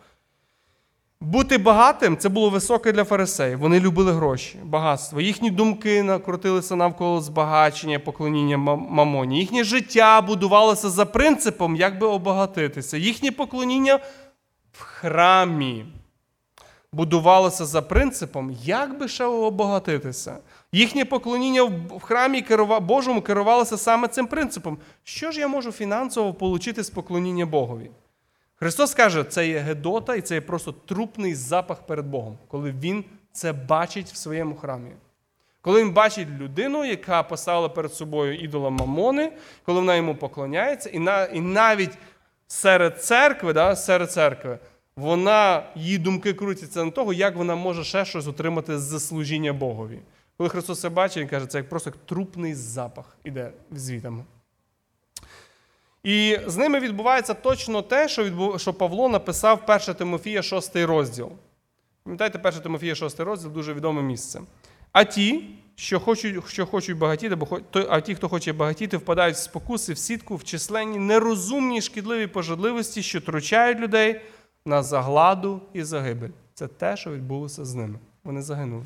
Бути 1.22 1.58
багатим 1.58 2.18
це 2.18 2.30
було 2.30 2.50
високе 2.50 2.92
для 2.92 3.04
фарисеїв. 3.04 3.60
Вони 3.60 3.80
любили 3.80 4.12
гроші, 4.12 4.60
багатство. 4.64 5.22
Їхні 5.22 5.52
думки 5.52 6.04
накрутилися 6.04 6.76
навколо 6.76 7.22
збагачення, 7.22 8.00
поклоніння 8.00 8.58
мамоні. 8.58 9.40
Їхнє 9.40 9.64
життя 9.64 10.22
будувалося 10.22 10.90
за 10.90 11.06
принципом, 11.06 11.76
як 11.76 12.00
би 12.00 12.08
обагатитися. 12.08 12.98
Їхнє 12.98 13.32
поклоніння 13.32 14.00
в 14.72 14.82
храмі 14.82 15.86
будувалося 16.92 17.66
за 17.66 17.82
принципом, 17.82 18.58
як 18.64 19.00
би 19.00 19.08
ще 19.08 19.26
обагатитися. 19.26 20.38
Їхнє 20.72 21.06
поклоніння 21.06 21.64
в 21.64 22.00
храмі 22.00 22.46
Божому 22.82 23.22
керувалося 23.22 23.78
саме 23.78 24.08
цим 24.08 24.28
принципом. 24.28 24.78
Що 25.04 25.32
ж 25.32 25.40
я 25.40 25.48
можу 25.48 25.72
фінансово 25.72 26.34
отримати 26.34 26.84
з 26.84 26.90
поклоніння 26.90 27.46
Богові? 27.46 27.92
Христос 28.56 28.94
каже, 28.94 29.24
це 29.24 29.48
є 29.48 29.60
Гедота 29.60 30.16
і 30.16 30.22
це 30.22 30.36
є 30.36 30.42
просто 30.42 30.72
трупний 30.72 31.36
запах 31.36 31.82
перед 31.82 32.06
Богом, 32.06 32.38
коли 32.48 32.72
Він 32.72 33.06
це 33.32 33.54
бачить 33.54 34.08
в 34.08 34.16
своєму 34.16 34.56
храмі. 34.56 34.92
Коли 35.62 35.82
він 35.82 35.92
бачить 35.92 36.30
людину, 36.40 36.86
яка 36.86 37.24
поставила 37.24 37.70
перед 37.70 37.94
собою 37.94 38.36
ідола 38.36 38.70
Мамони, 38.70 39.32
коли 39.66 39.80
вона 39.80 39.96
йому 39.96 40.16
поклоняється, 40.16 40.90
і, 40.90 41.00
на, 41.00 41.26
і 41.26 41.40
навіть 41.40 41.98
серед 42.48 43.04
церкви, 43.04 43.54
да, 43.54 43.76
серед 43.76 44.12
церкви, 44.12 44.60
вона, 44.96 45.64
її 45.76 45.98
думки 45.98 46.34
крутяться 46.34 46.86
на 46.86 46.92
того, 46.92 47.14
як 47.14 47.36
вона 47.36 47.56
може 47.56 47.84
ще 47.84 48.06
щось 48.06 48.28
отримати 48.28 48.80
з 48.80 49.00
служіння 49.00 49.54
Богові. 49.54 50.00
Коли 50.38 50.50
Христос 50.50 50.82
це 50.82 50.90
бачить, 50.90 51.18
він 51.18 51.28
каже, 51.28 51.46
це 51.46 51.58
як 51.58 51.70
просто 51.70 51.92
трупний 52.06 52.54
запах 52.54 53.18
іде 53.24 53.52
звітами. 53.72 54.24
І 56.04 56.38
з 56.48 56.58
ними 56.58 56.80
відбувається 56.80 57.34
точно 57.34 57.82
те, 57.82 58.08
що, 58.08 58.24
відбу... 58.24 58.60
що 58.60 58.74
Павло 58.74 59.10
написав 59.10 59.64
1 59.68 59.96
Тимофія 59.96 60.42
6 60.42 60.76
розділ. 60.76 61.32
Пам'ятаєте, 62.04 62.40
1 62.44 62.62
Тимофія 62.62 62.96
6 62.96 63.20
розділ 63.20 63.52
дуже 63.52 63.74
відоме 63.74 64.02
місце. 64.02 64.42
А 64.92 65.04
ті, 65.04 65.46
що 65.76 66.00
хочуть, 66.00 66.48
що 66.48 66.66
хочуть 66.66 66.98
багатіти, 66.98 67.36
бо 67.36 67.60
а 67.90 68.02
ті, 68.02 68.16
хто 68.16 68.30
хоче 68.30 68.54
багатіти, 68.54 68.98
впадають 68.98 69.36
в 69.36 69.40
спокуси, 69.40 69.94
в 69.94 69.98
сітку, 69.98 70.36
в 70.36 70.44
численні, 70.44 71.00
нерозумні, 71.00 71.82
шкідливі 71.82 72.28
пожадливості, 72.28 73.04
що 73.04 73.22
тручають 73.22 73.80
людей 73.80 74.22
на 74.66 74.84
загладу 74.84 75.62
і 75.74 75.84
загибель. 75.84 76.30
Це 76.54 76.68
те, 76.68 76.98
що 76.98 77.12
відбулося 77.12 77.66
з 77.66 77.76
ними. 77.76 78.00
Вони 78.24 78.42
загинули. 78.42 78.84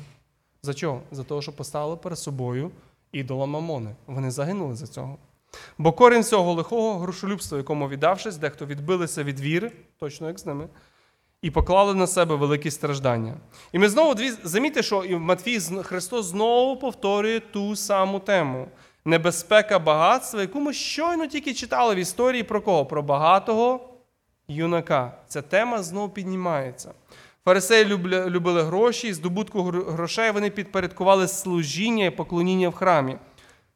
За 0.64 0.74
чого? 0.74 1.02
За 1.10 1.24
те, 1.24 1.42
що 1.42 1.52
поставили 1.52 1.96
перед 1.96 2.18
собою 2.18 2.70
ідола 3.12 3.46
Мамони. 3.46 3.94
Вони 4.06 4.30
загинули 4.30 4.74
за 4.74 4.86
цього. 4.86 5.18
Бо 5.78 5.92
корінь 5.92 6.24
цього 6.24 6.52
лихого 6.52 6.98
грошолюбства, 6.98 7.58
якому 7.58 7.88
віддавшись, 7.88 8.36
дехто 8.36 8.66
відбилися 8.66 9.24
від 9.24 9.40
віри, 9.40 9.72
точно 9.98 10.28
як 10.28 10.38
з 10.38 10.46
ними, 10.46 10.68
і 11.42 11.50
поклали 11.50 11.94
на 11.94 12.06
себе 12.06 12.36
великі 12.36 12.70
страждання. 12.70 13.34
І 13.72 13.78
ми 13.78 13.88
знову 13.88 14.14
замітьте, 14.42 14.82
що 14.82 15.04
і 15.04 15.14
в 15.14 15.20
Матвії 15.20 15.60
Христос 15.82 16.26
знову 16.26 16.76
повторює 16.76 17.40
ту 17.40 17.76
саму 17.76 18.20
тему. 18.20 18.68
Небезпека 19.04 19.78
багатства, 19.78 20.40
яку 20.40 20.60
ми 20.60 20.72
щойно 20.72 21.26
тільки 21.26 21.54
читали 21.54 21.94
в 21.94 21.98
історії 21.98 22.42
про 22.42 22.60
кого? 22.60 22.86
Про 22.86 23.02
багатого 23.02 23.88
юнака. 24.48 25.18
Ця 25.28 25.42
тема 25.42 25.82
знову 25.82 26.08
піднімається. 26.08 26.92
Фарисеї 27.44 27.84
любили 28.06 28.62
гроші, 28.62 29.08
і 29.08 29.12
здобутку 29.12 29.62
грошей 29.62 30.30
вони 30.30 30.50
підпорядкували 30.50 31.28
служіння 31.28 32.04
і 32.04 32.10
поклоніння 32.10 32.68
в 32.68 32.74
храмі. 32.74 33.16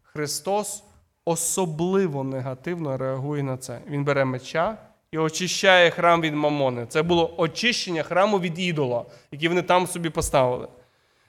Христос 0.03 0.83
особливо 1.25 2.25
негативно 2.25 2.97
реагує 2.97 3.43
на 3.43 3.57
це. 3.57 3.81
Він 3.87 4.05
бере 4.05 4.25
меча 4.25 4.79
і 5.11 5.19
очищає 5.19 5.91
храм 5.91 6.21
від 6.21 6.35
мамони. 6.35 6.87
Це 6.89 7.03
було 7.03 7.35
очищення 7.37 8.03
храму 8.03 8.41
від 8.41 8.59
ідола, 8.59 9.05
який 9.33 9.49
вони 9.49 9.63
там 9.63 9.87
собі 9.87 10.11
поставили. 10.11 10.69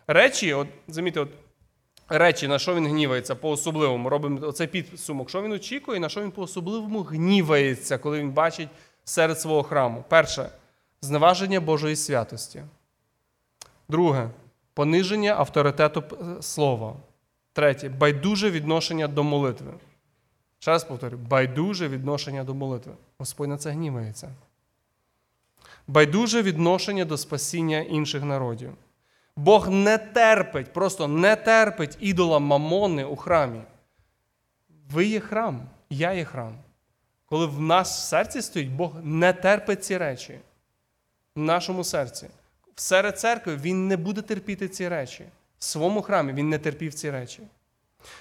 Речі, 0.07 0.53
от 0.53 0.67
замітьте, 0.87 1.19
от 1.19 1.29
речі, 2.09 2.47
на 2.47 2.59
що 2.59 2.75
він 2.75 2.87
гнівається 2.87 3.35
по-особливому. 3.35 4.09
Робимо 4.09 4.47
оцей 4.47 4.67
підсумок. 4.67 5.29
Що 5.29 5.41
він 5.41 5.51
очікує, 5.51 5.99
на 5.99 6.09
що 6.09 6.21
він 6.21 6.31
по-особливому 6.31 7.01
гнівається, 7.01 7.97
коли 7.97 8.19
він 8.19 8.31
бачить 8.31 8.69
серед 9.03 9.39
свого 9.39 9.63
храму. 9.63 10.03
Перше 10.09 10.49
зневаження 11.01 11.59
Божої 11.59 11.95
святості. 11.95 12.63
Друге 13.89 14.29
пониження 14.73 15.35
авторитету 15.37 16.03
слова. 16.41 16.95
Третє 17.53 17.89
байдуже 17.89 18.51
відношення 18.51 19.07
до 19.07 19.23
молитви. 19.23 19.73
Ще 20.59 20.71
раз 20.71 20.83
повторю, 20.83 21.17
байдуже 21.17 21.87
відношення 21.87 22.43
до 22.43 22.53
молитви. 22.53 22.93
Господь 23.17 23.49
на 23.49 23.57
це 23.57 23.71
гнівається. 23.71 24.29
Байдуже 25.87 26.41
відношення 26.41 27.05
до 27.05 27.17
спасіння 27.17 27.79
інших 27.79 28.23
народів. 28.23 28.73
Бог 29.35 29.69
не 29.69 29.97
терпить, 29.97 30.73
просто 30.73 31.07
не 31.07 31.35
терпить 31.35 31.97
ідола 31.99 32.39
мамони 32.39 33.05
у 33.05 33.15
храмі. 33.15 33.61
Ви 34.91 35.05
є 35.05 35.19
храм, 35.19 35.61
я 35.89 36.13
є 36.13 36.25
храм. 36.25 36.55
Коли 37.25 37.45
в 37.45 37.61
нас 37.61 37.97
в 37.97 38.07
серці 38.07 38.41
стоїть, 38.41 38.71
Бог 38.71 38.91
не 39.03 39.33
терпить 39.33 39.85
ці 39.85 39.97
речі. 39.97 40.39
В 41.37 41.39
нашому 41.39 41.83
серці. 41.83 42.27
Всеред 42.75 43.19
церкви 43.19 43.55
він 43.55 43.87
не 43.87 43.97
буде 43.97 44.21
терпіти 44.21 44.67
ці 44.67 44.87
речі. 44.87 45.25
В 45.59 45.63
своєму 45.63 46.01
храмі 46.01 46.33
він 46.33 46.49
не 46.49 46.57
терпів 46.57 46.93
ці 46.93 47.11
речі. 47.11 47.39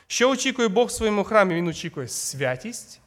Що 0.07 0.31
очікує 0.31 0.69
Бог 0.69 0.87
в 0.87 0.91
своєму 0.91 1.25
храмі? 1.25 1.55
Він 1.55 1.69
очікує 1.69 2.09
святість, 2.09 3.01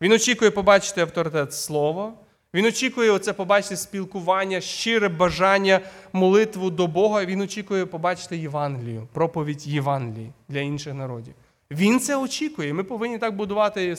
він 0.00 0.12
очікує 0.12 0.50
побачити 0.50 1.00
авторитет 1.00 1.54
слова, 1.54 2.12
він 2.54 2.64
очікує 2.64 3.10
оце 3.10 3.32
побачити 3.32 3.76
спілкування, 3.76 4.60
щире 4.60 5.08
бажання, 5.08 5.80
молитву 6.12 6.70
до 6.70 6.86
Бога. 6.86 7.24
Він 7.24 7.40
очікує 7.40 7.86
побачити 7.86 8.36
Євангелію, 8.36 9.08
проповідь 9.12 9.66
Євангелії 9.66 10.32
для 10.48 10.60
інших 10.60 10.94
народів. 10.94 11.34
Він 11.70 12.00
це 12.00 12.16
очікує. 12.16 12.74
Ми 12.74 12.84
повинні 12.84 13.18
так 13.18 13.36
будувати 13.36 13.96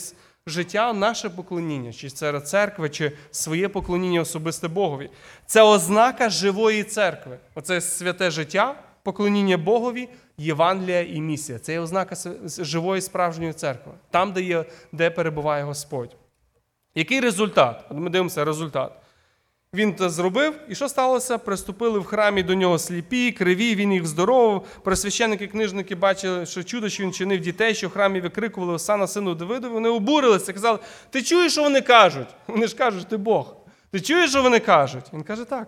життя 0.48 0.94
наше 0.94 1.30
поклоніння, 1.30 1.94
чи 1.94 2.10
це 2.10 2.42
церкви, 2.42 2.90
чи 2.90 3.12
своє 3.32 3.70
поклоніння 3.70 4.22
особисте 4.22 4.68
Богові. 4.68 5.10
Це 5.46 5.62
ознака 5.62 6.30
живої 6.30 6.84
церкви. 6.84 7.38
Оце 7.56 7.82
святе 7.82 8.32
життя, 8.32 8.76
поклоніння 9.04 9.58
Богові, 9.58 10.10
Євангелія 10.38 11.02
і 11.02 11.22
місія. 11.22 11.60
Це 11.60 11.74
є 11.74 11.80
ознака 11.80 12.16
живої 12.46 13.02
справжньої 13.02 13.54
церкви, 13.54 13.92
там, 14.12 14.34
де, 14.34 14.42
є, 14.42 14.66
де 14.92 15.10
перебуває 15.10 15.64
Господь. 15.64 16.16
Який 16.96 17.20
результат? 17.20 17.86
Ми 17.92 18.10
дивимося 18.10 18.46
результат. 18.46 18.92
Він 19.74 19.96
це 19.96 20.10
зробив, 20.10 20.60
і 20.70 20.76
що 20.76 20.90
сталося? 20.90 21.38
Приступили 21.38 22.00
в 22.00 22.04
храмі 22.04 22.44
до 22.44 22.56
нього 22.56 22.80
сліпі, 22.80 23.32
криві, 23.32 23.76
він 23.76 23.94
їх 23.94 24.08
здоровив. 24.08 24.62
Просвященники, 24.84 25.48
книжники 25.48 25.96
бачили, 25.96 26.46
що 26.46 26.64
чудо, 26.64 26.90
що 26.90 27.04
він 27.04 27.14
чинив 27.14 27.40
дітей, 27.40 27.76
що 27.76 27.88
в 27.88 27.92
храмі 27.92 28.22
викрикували 28.22 28.74
Осана 28.74 29.08
сину 29.08 29.36
Давидові. 29.36 29.74
Вони 29.74 29.90
обурилися, 29.90 30.54
казали: 30.54 30.80
Ти 31.10 31.24
чуєш, 31.24 31.52
що 31.52 31.64
вони 31.64 31.82
кажуть? 31.82 32.28
Вони 32.48 32.68
ж 32.68 32.76
кажуть, 32.76 33.08
ти 33.08 33.18
Бог. 33.18 33.56
Ти 33.92 34.02
чуєш, 34.02 34.30
що 34.30 34.42
вони 34.42 34.60
кажуть? 34.60 35.06
Він 35.14 35.24
каже, 35.24 35.46
так. 35.46 35.68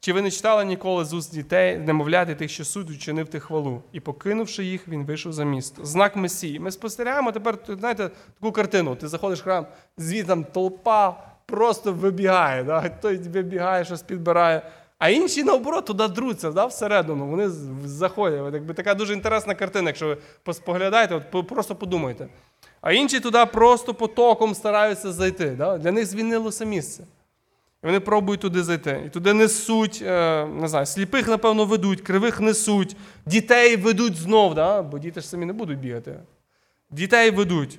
Чи 0.00 0.12
ви 0.12 0.22
не 0.22 0.30
читали 0.30 0.64
ніколи 0.64 1.04
з 1.04 1.12
уст 1.12 1.34
дітей, 1.34 1.78
немовляти 1.78 2.34
тих, 2.34 2.50
що 2.50 2.64
суд 2.64 3.02
чинив 3.02 3.28
ти 3.28 3.40
хвалу? 3.40 3.82
І 3.92 4.00
покинувши 4.00 4.64
їх, 4.64 4.88
він 4.88 5.04
вийшов 5.04 5.32
за 5.32 5.44
місто. 5.44 5.84
Знак 5.84 6.16
Месії. 6.16 6.60
Ми 6.60 6.70
спостерігаємо 6.70 7.32
тепер, 7.32 7.58
знаєте, 7.68 8.10
таку 8.40 8.52
картину. 8.52 8.96
Ти 8.96 9.08
заходиш 9.08 9.40
в 9.40 9.42
храм, 9.42 9.66
звідти 9.96 10.28
там 10.28 10.44
толпа 10.44 11.29
просто 11.50 11.92
вибігає. 11.92 12.64
Да? 12.64 12.88
Той 12.88 13.16
вибігає, 13.16 13.84
щось 13.84 14.02
підбирає. 14.02 14.62
А 14.98 15.08
інші, 15.08 15.44
наоборот, 15.44 15.84
туди 15.84 16.08
друться, 16.08 16.50
да, 16.50 16.66
всередину. 16.66 17.26
Вони 17.26 17.48
заходять. 17.84 18.54
Якби 18.54 18.74
така 18.74 18.94
дуже 18.94 19.12
інтересна 19.12 19.54
картина, 19.54 19.90
якщо 19.90 20.16
ви 20.46 20.54
споглядаєте, 20.54 21.22
от 21.32 21.48
просто 21.48 21.74
подумайте. 21.74 22.28
А 22.80 22.92
інші 22.92 23.20
туди 23.20 23.46
просто 23.46 23.94
потоком 23.94 24.54
стараються 24.54 25.12
зайти. 25.12 25.50
Да? 25.50 25.78
Для 25.78 25.92
них 25.92 26.06
звільнилося 26.06 26.64
місце. 26.64 27.04
І 27.82 27.86
вони 27.86 28.00
пробують 28.00 28.40
туди 28.40 28.62
зайти. 28.62 29.02
І 29.06 29.08
туди 29.08 29.32
несуть, 29.32 30.02
е, 30.06 30.46
не 30.46 30.68
знаю, 30.68 30.86
сліпих, 30.86 31.28
напевно, 31.28 31.64
ведуть, 31.64 32.00
кривих 32.00 32.40
несуть, 32.40 32.96
дітей 33.26 33.76
ведуть 33.76 34.16
знов, 34.16 34.54
да? 34.54 34.82
бо 34.82 34.98
діти 34.98 35.20
ж 35.20 35.28
самі 35.28 35.46
не 35.46 35.52
будуть 35.52 35.78
бігати. 35.78 36.20
Дітей 36.90 37.30
ведуть 37.30 37.78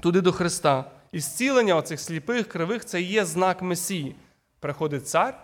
туди 0.00 0.20
до 0.20 0.32
Христа. 0.32 0.84
І 1.12 1.20
зцілення 1.20 1.76
оцих 1.76 2.00
сліпих, 2.00 2.48
кривих 2.48 2.84
це 2.84 3.00
є 3.00 3.24
знак 3.24 3.62
Месії. 3.62 4.14
Приходить 4.60 5.08
цар, 5.08 5.38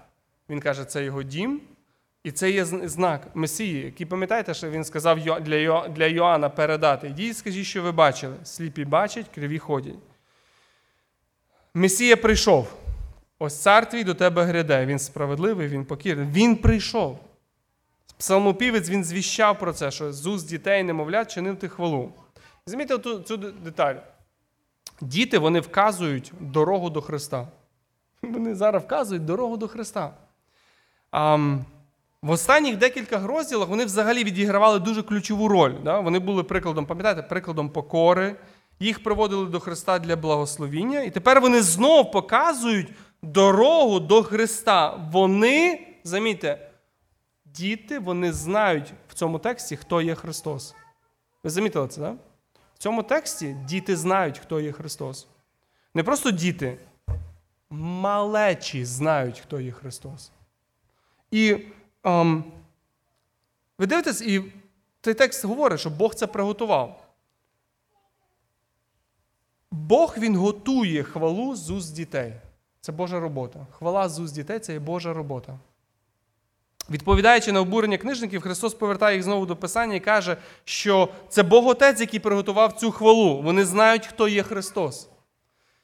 він 0.48 0.60
каже, 0.60 0.84
це 0.84 1.04
його 1.04 1.22
дім, 1.22 1.60
і 2.24 2.30
це 2.30 2.50
є 2.50 2.64
знак 2.64 3.26
Месії, 3.34 3.84
який 3.84 4.06
пам'ятаєте, 4.06 4.54
що 4.54 4.70
він 4.70 4.84
сказав 4.84 5.20
для 5.90 6.06
Йоанна 6.06 6.48
передати. 6.48 7.08
Йдіть, 7.08 7.36
скажіть, 7.36 7.66
що 7.66 7.82
ви 7.82 7.92
бачили. 7.92 8.36
Сліпі 8.44 8.84
бачать, 8.84 9.26
криві 9.34 9.58
ходять. 9.58 9.94
Месія 11.74 12.16
прийшов. 12.16 12.72
Ось 13.38 13.62
цар 13.62 13.88
твій 13.88 14.04
до 14.04 14.14
тебе 14.14 14.44
гряде. 14.44 14.86
Він 14.86 14.98
справедливий, 14.98 15.68
він 15.68 15.84
покірний. 15.84 16.28
Він 16.32 16.56
прийшов. 16.56 17.18
Псалмопівець 18.18 18.90
він 18.90 19.04
звіщав 19.04 19.58
про 19.58 19.72
це, 19.72 19.90
що 19.90 20.12
з 20.12 20.26
уст 20.26 20.48
дітей, 20.48 20.82
немовлят, 20.82 21.30
чинив 21.30 21.56
ти 21.56 21.68
хвалу. 21.68 22.12
Замітьте 22.66 22.98
ту, 22.98 23.20
цю 23.20 23.36
деталь. 23.36 23.94
Діти 25.00 25.38
вони 25.38 25.60
вказують 25.60 26.32
дорогу 26.40 26.90
до 26.90 27.00
Христа. 27.00 27.48
Вони 28.22 28.54
зараз 28.54 28.82
вказують 28.82 29.24
дорогу 29.24 29.56
до 29.56 29.68
Христа. 29.68 30.14
А, 31.10 31.36
в 32.22 32.30
останніх 32.30 32.76
декілька 32.76 33.26
розділах 33.26 33.68
вони 33.68 33.84
взагалі 33.84 34.24
відігравали 34.24 34.78
дуже 34.78 35.02
ключову 35.02 35.48
роль. 35.48 35.74
Да? 35.84 36.00
Вони 36.00 36.18
були 36.18 36.42
прикладом, 36.42 36.86
пам'ятаєте, 36.86 37.22
прикладом 37.22 37.70
покори. 37.70 38.36
Їх 38.80 39.02
приводили 39.02 39.46
до 39.46 39.60
Христа 39.60 39.98
для 39.98 40.16
благословіння. 40.16 41.00
І 41.00 41.10
тепер 41.10 41.40
вони 41.40 41.62
знов 41.62 42.10
показують 42.10 42.88
дорогу 43.22 44.00
до 44.00 44.22
Христа. 44.22 45.08
Вони, 45.12 45.86
замітьте, 46.04 46.70
діти, 47.44 47.98
вони 47.98 48.32
знають 48.32 48.92
в 49.08 49.14
цьому 49.14 49.38
тексті, 49.38 49.76
хто 49.76 50.00
є 50.00 50.14
Христос. 50.14 50.74
Ви 51.44 51.50
замітили 51.50 51.88
це, 51.88 52.00
так? 52.00 52.14
Да? 52.14 52.27
В 52.78 52.82
цьому 52.82 53.02
тексті 53.02 53.56
діти 53.64 53.96
знають, 53.96 54.38
хто 54.38 54.60
є 54.60 54.72
Христос. 54.72 55.26
Не 55.94 56.02
просто 56.02 56.30
діти, 56.30 56.78
малечі 57.70 58.84
знають, 58.84 59.38
хто 59.38 59.60
є 59.60 59.72
Христос. 59.72 60.32
І 61.30 61.66
ем, 62.04 62.44
ви 63.78 63.86
дивитесь, 63.86 64.20
і 64.20 64.52
цей 65.00 65.14
текст 65.14 65.44
говорить, 65.44 65.80
що 65.80 65.90
Бог 65.90 66.14
це 66.14 66.26
приготував. 66.26 67.08
Бог 69.70 70.14
Він 70.18 70.36
готує 70.36 71.02
хвалу 71.02 71.56
з 71.56 71.70
уст 71.70 71.94
дітей. 71.94 72.34
Це 72.80 72.92
Божа 72.92 73.20
робота. 73.20 73.66
Хвала 73.70 74.08
з 74.08 74.18
уст 74.18 74.34
дітей 74.34 74.60
це 74.60 74.72
є 74.72 74.78
Божа 74.78 75.12
робота. 75.12 75.58
Відповідаючи 76.90 77.52
на 77.52 77.60
обурення 77.60 77.98
книжників, 77.98 78.40
Христос 78.40 78.74
повертає 78.74 79.16
їх 79.16 79.24
знову 79.24 79.46
до 79.46 79.56
Писання 79.56 79.94
і 79.94 80.00
каже, 80.00 80.36
що 80.64 81.08
це 81.28 81.42
Бог 81.42 81.66
Отець, 81.66 82.00
який 82.00 82.20
приготував 82.20 82.72
цю 82.72 82.90
хвалу. 82.90 83.42
Вони 83.42 83.64
знають, 83.64 84.06
хто 84.06 84.28
є 84.28 84.42
Христос. 84.42 85.08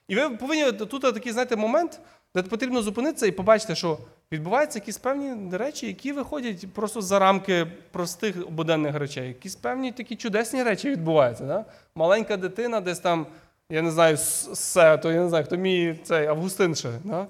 І 0.09 0.14
ви 0.14 0.30
повинні 0.30 0.72
тут 0.72 1.02
такий, 1.02 1.32
знаєте, 1.32 1.57
момент, 1.57 2.00
де 2.34 2.42
потрібно 2.42 2.82
зупинитися 2.82 3.26
і 3.26 3.32
побачити, 3.32 3.74
що 3.74 3.98
відбуваються 4.32 4.78
якісь 4.78 4.98
певні 4.98 5.57
речі, 5.57 5.86
які 5.86 6.12
виходять 6.12 6.72
просто 6.72 7.02
за 7.02 7.18
рамки 7.18 7.66
простих 7.92 8.50
буденних 8.50 8.96
речей. 8.96 9.28
Якісь 9.28 9.57
певні 9.57 9.92
такі 9.92 10.16
чудесні 10.16 10.62
речі 10.62 10.90
відбуваються. 10.90 11.44
Да? 11.44 11.64
Маленька 11.94 12.36
дитина 12.36 12.80
десь 12.80 12.98
там, 12.98 13.26
я 13.70 13.82
не 13.82 13.90
знаю, 13.90 14.16
все, 14.16 14.98
то 14.98 15.12
я 15.12 15.20
не 15.20 15.28
знаю, 15.28 15.44
хто 15.44 15.57
мій 15.57 15.98
цей 16.05 16.26
Августин 16.26 16.74
ще. 16.74 16.90
Да? 17.05 17.26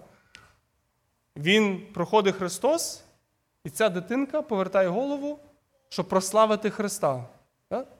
Він 1.37 1.81
проходить 1.95 2.37
Христос, 2.37 3.04
і 3.65 3.71
ця 3.71 3.89
дитинка 3.89 4.43
повертає 4.43 4.89
голову, 4.89 5.39
щоб 5.89 6.09
прославити 6.09 6.71
Христа. 6.71 7.25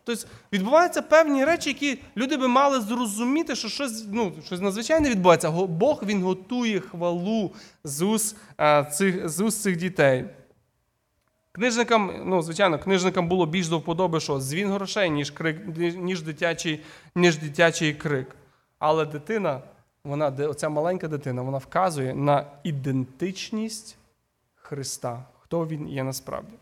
Тобто 0.05 0.27
відбуваються 0.53 1.03
певні 1.03 1.45
речі, 1.45 1.71
які 1.71 1.99
люди 2.17 2.37
би 2.37 2.49
мали 2.49 2.81
зрозуміти, 2.81 3.57
що 3.57 3.69
щось, 3.69 4.05
ну, 4.13 4.33
щось 4.45 4.61
надзвичайне 4.61 5.11
відбувається. 5.11 5.51
Бог 5.51 6.03
він 6.07 6.23
готує 6.23 6.81
хвалу 6.81 7.53
з 7.85 8.03
уст, 8.03 8.37
цих, 8.93 9.29
з 9.29 9.41
уст 9.41 9.63
цих 9.63 9.77
дітей. 9.77 10.25
Книжникам, 11.53 12.13
ну, 12.25 12.43
звичайно, 12.43 12.79
книжникам 12.79 13.29
було 13.29 13.47
більш 13.47 13.69
до 13.69 13.79
вподоби, 13.79 14.21
що 14.21 14.41
звін 14.41 14.73
грошей, 14.73 15.11
ніж, 15.11 15.31
крик, 15.31 15.77
ніж, 15.97 16.23
дитячий, 16.23 16.81
ніж 17.15 17.39
дитячий 17.39 17.95
крик. 17.95 18.37
Але 18.79 19.07
дитина, 19.07 19.61
вона, 20.05 20.29
оця 20.29 20.69
маленька 20.69 21.09
дитина, 21.09 21.43
вона 21.43 21.59
вказує 21.59 22.15
на 22.15 22.47
ідентичність 22.63 23.97
Христа, 24.55 25.25
хто 25.45 25.67
він 25.67 25.89
є 25.89 26.05
насправді. 26.05 26.53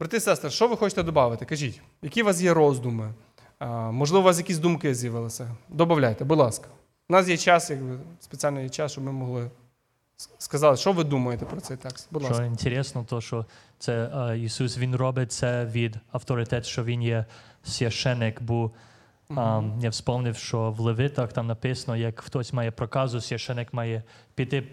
Брати 0.00 0.16
і 0.16 0.20
сестри, 0.20 0.50
що 0.50 0.68
ви 0.68 0.76
хочете 0.76 1.02
додати? 1.02 1.44
Кажіть, 1.44 1.80
які 2.02 2.22
у 2.22 2.26
вас 2.26 2.40
є 2.40 2.54
роздуми? 2.54 3.14
А, 3.58 3.90
можливо, 3.90 4.22
у 4.22 4.24
вас 4.24 4.38
якісь 4.38 4.58
думки 4.58 4.94
з'явилися? 4.94 5.56
Добавляйте, 5.68 6.24
будь 6.24 6.38
ласка. 6.38 6.68
У 7.08 7.12
нас 7.12 7.28
є 7.28 7.36
час, 7.36 7.70
якби 7.70 7.98
спеціально 8.20 8.60
є 8.60 8.68
час, 8.68 8.92
щоб 8.92 9.04
ми 9.04 9.12
могли 9.12 9.50
сказати, 10.38 10.76
що 10.76 10.92
ви 10.92 11.04
думаєте 11.04 11.44
про 11.44 11.60
цей 11.60 11.76
текст. 11.76 12.08
Будь 12.10 12.22
ласка. 12.22 12.36
Що 12.36 12.44
інтересно, 12.44 13.04
то 13.08 13.20
що 13.20 13.46
це 13.78 14.10
Ісус 14.38 14.78
Він 14.78 14.96
робить 14.96 15.32
це 15.32 15.64
від 15.64 15.96
авторитету, 16.12 16.68
що 16.68 16.84
Він 16.84 17.02
є 17.02 17.24
священик, 17.62 18.42
бо 18.42 18.70
а, 19.36 19.62
я 19.80 19.90
вспомнив, 19.90 20.36
що 20.36 20.70
в 20.70 20.80
Левитах 20.80 21.32
там 21.32 21.46
написано, 21.46 21.96
як 21.96 22.20
хтось 22.20 22.52
має 22.52 22.70
проказу, 22.70 23.20
священик 23.20 23.72
має 23.72 24.02
піти 24.34 24.64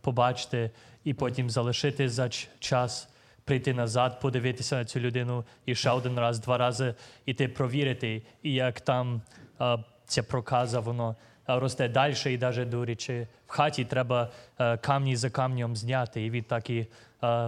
побачити 0.00 0.70
і 1.08 1.14
потім 1.14 1.50
залишити 1.50 2.08
за 2.08 2.28
час, 2.58 3.08
прийти 3.44 3.74
назад, 3.74 4.20
подивитися 4.20 4.76
на 4.76 4.84
цю 4.84 5.00
людину 5.00 5.44
і 5.66 5.74
ще 5.74 5.90
один 5.90 6.18
раз, 6.18 6.38
два 6.38 6.58
рази 6.58 6.94
іти 7.26 7.48
провірити, 7.48 8.22
і 8.42 8.52
як 8.52 8.80
там 8.80 9.22
е, 9.60 9.78
ця 10.06 10.22
проказа, 10.22 10.80
воно 10.80 11.16
росте 11.46 11.88
далі, 11.88 12.14
і 12.26 12.38
навіть 12.38 12.68
до 12.68 12.84
речі, 12.84 13.26
в 13.46 13.50
хаті 13.50 13.84
треба 13.84 14.28
е, 14.58 14.76
камні 14.76 15.16
за 15.16 15.30
камнем 15.30 15.76
зняти. 15.76 16.24
І 16.26 16.30
він 16.30 16.42
так 16.44 16.70
і 16.70 16.78
е, 16.78 16.86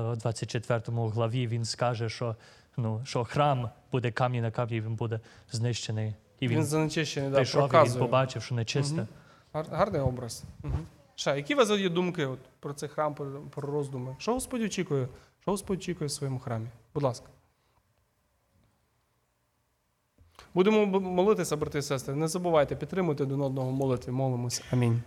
в 0.01 0.17
24 0.17 0.83
главі 0.87 1.47
він 1.47 1.65
скаже, 1.65 2.09
що, 2.09 2.37
ну, 2.77 3.03
що 3.05 3.25
храм 3.25 3.71
буде 3.93 4.11
камінь 4.13 4.43
на 4.43 4.51
камні, 4.51 4.81
він 4.81 4.95
буде 4.95 5.21
знищений. 5.53 6.15
І 6.41 6.49
Він 6.49 6.57
він 6.59 6.65
занечищений, 6.65 7.31
да, 7.31 7.37
прийшов, 7.37 7.71
і 7.75 7.89
він 7.89 7.95
побачив, 7.99 8.43
що 8.43 8.55
нечисте. 8.55 9.07
Гар- 9.53 9.71
Гарний 9.71 10.01
образ. 10.01 10.45
Угу. 10.65 10.75
Ще, 11.21 11.37
які 11.37 11.55
у 11.55 11.57
вас 11.57 11.71
є 11.71 11.89
думки 11.89 12.27
от, 12.27 12.39
про 12.61 12.73
цей 12.73 12.89
храм, 12.89 13.15
про, 13.15 13.73
роздуми? 13.73 14.17
Що 14.19 14.33
Господь 14.33 14.63
очікує? 14.63 15.09
Що 15.41 15.51
Господь 15.51 15.79
очікує 15.79 16.09
в 16.09 16.11
своєму 16.11 16.39
храмі? 16.39 16.67
Будь 16.95 17.03
ласка. 17.03 17.27
Будемо 20.55 20.87
молитися, 21.01 21.57
брати 21.57 21.79
і 21.79 21.83
сестри. 21.83 22.15
Не 22.15 22.29
забувайте, 22.29 22.77
підтримуйте 22.77 23.23
один 23.23 23.41
одного 23.41 23.71
молитві. 23.71 24.13
Молимося. 24.13 24.63
Амінь. 24.71 25.03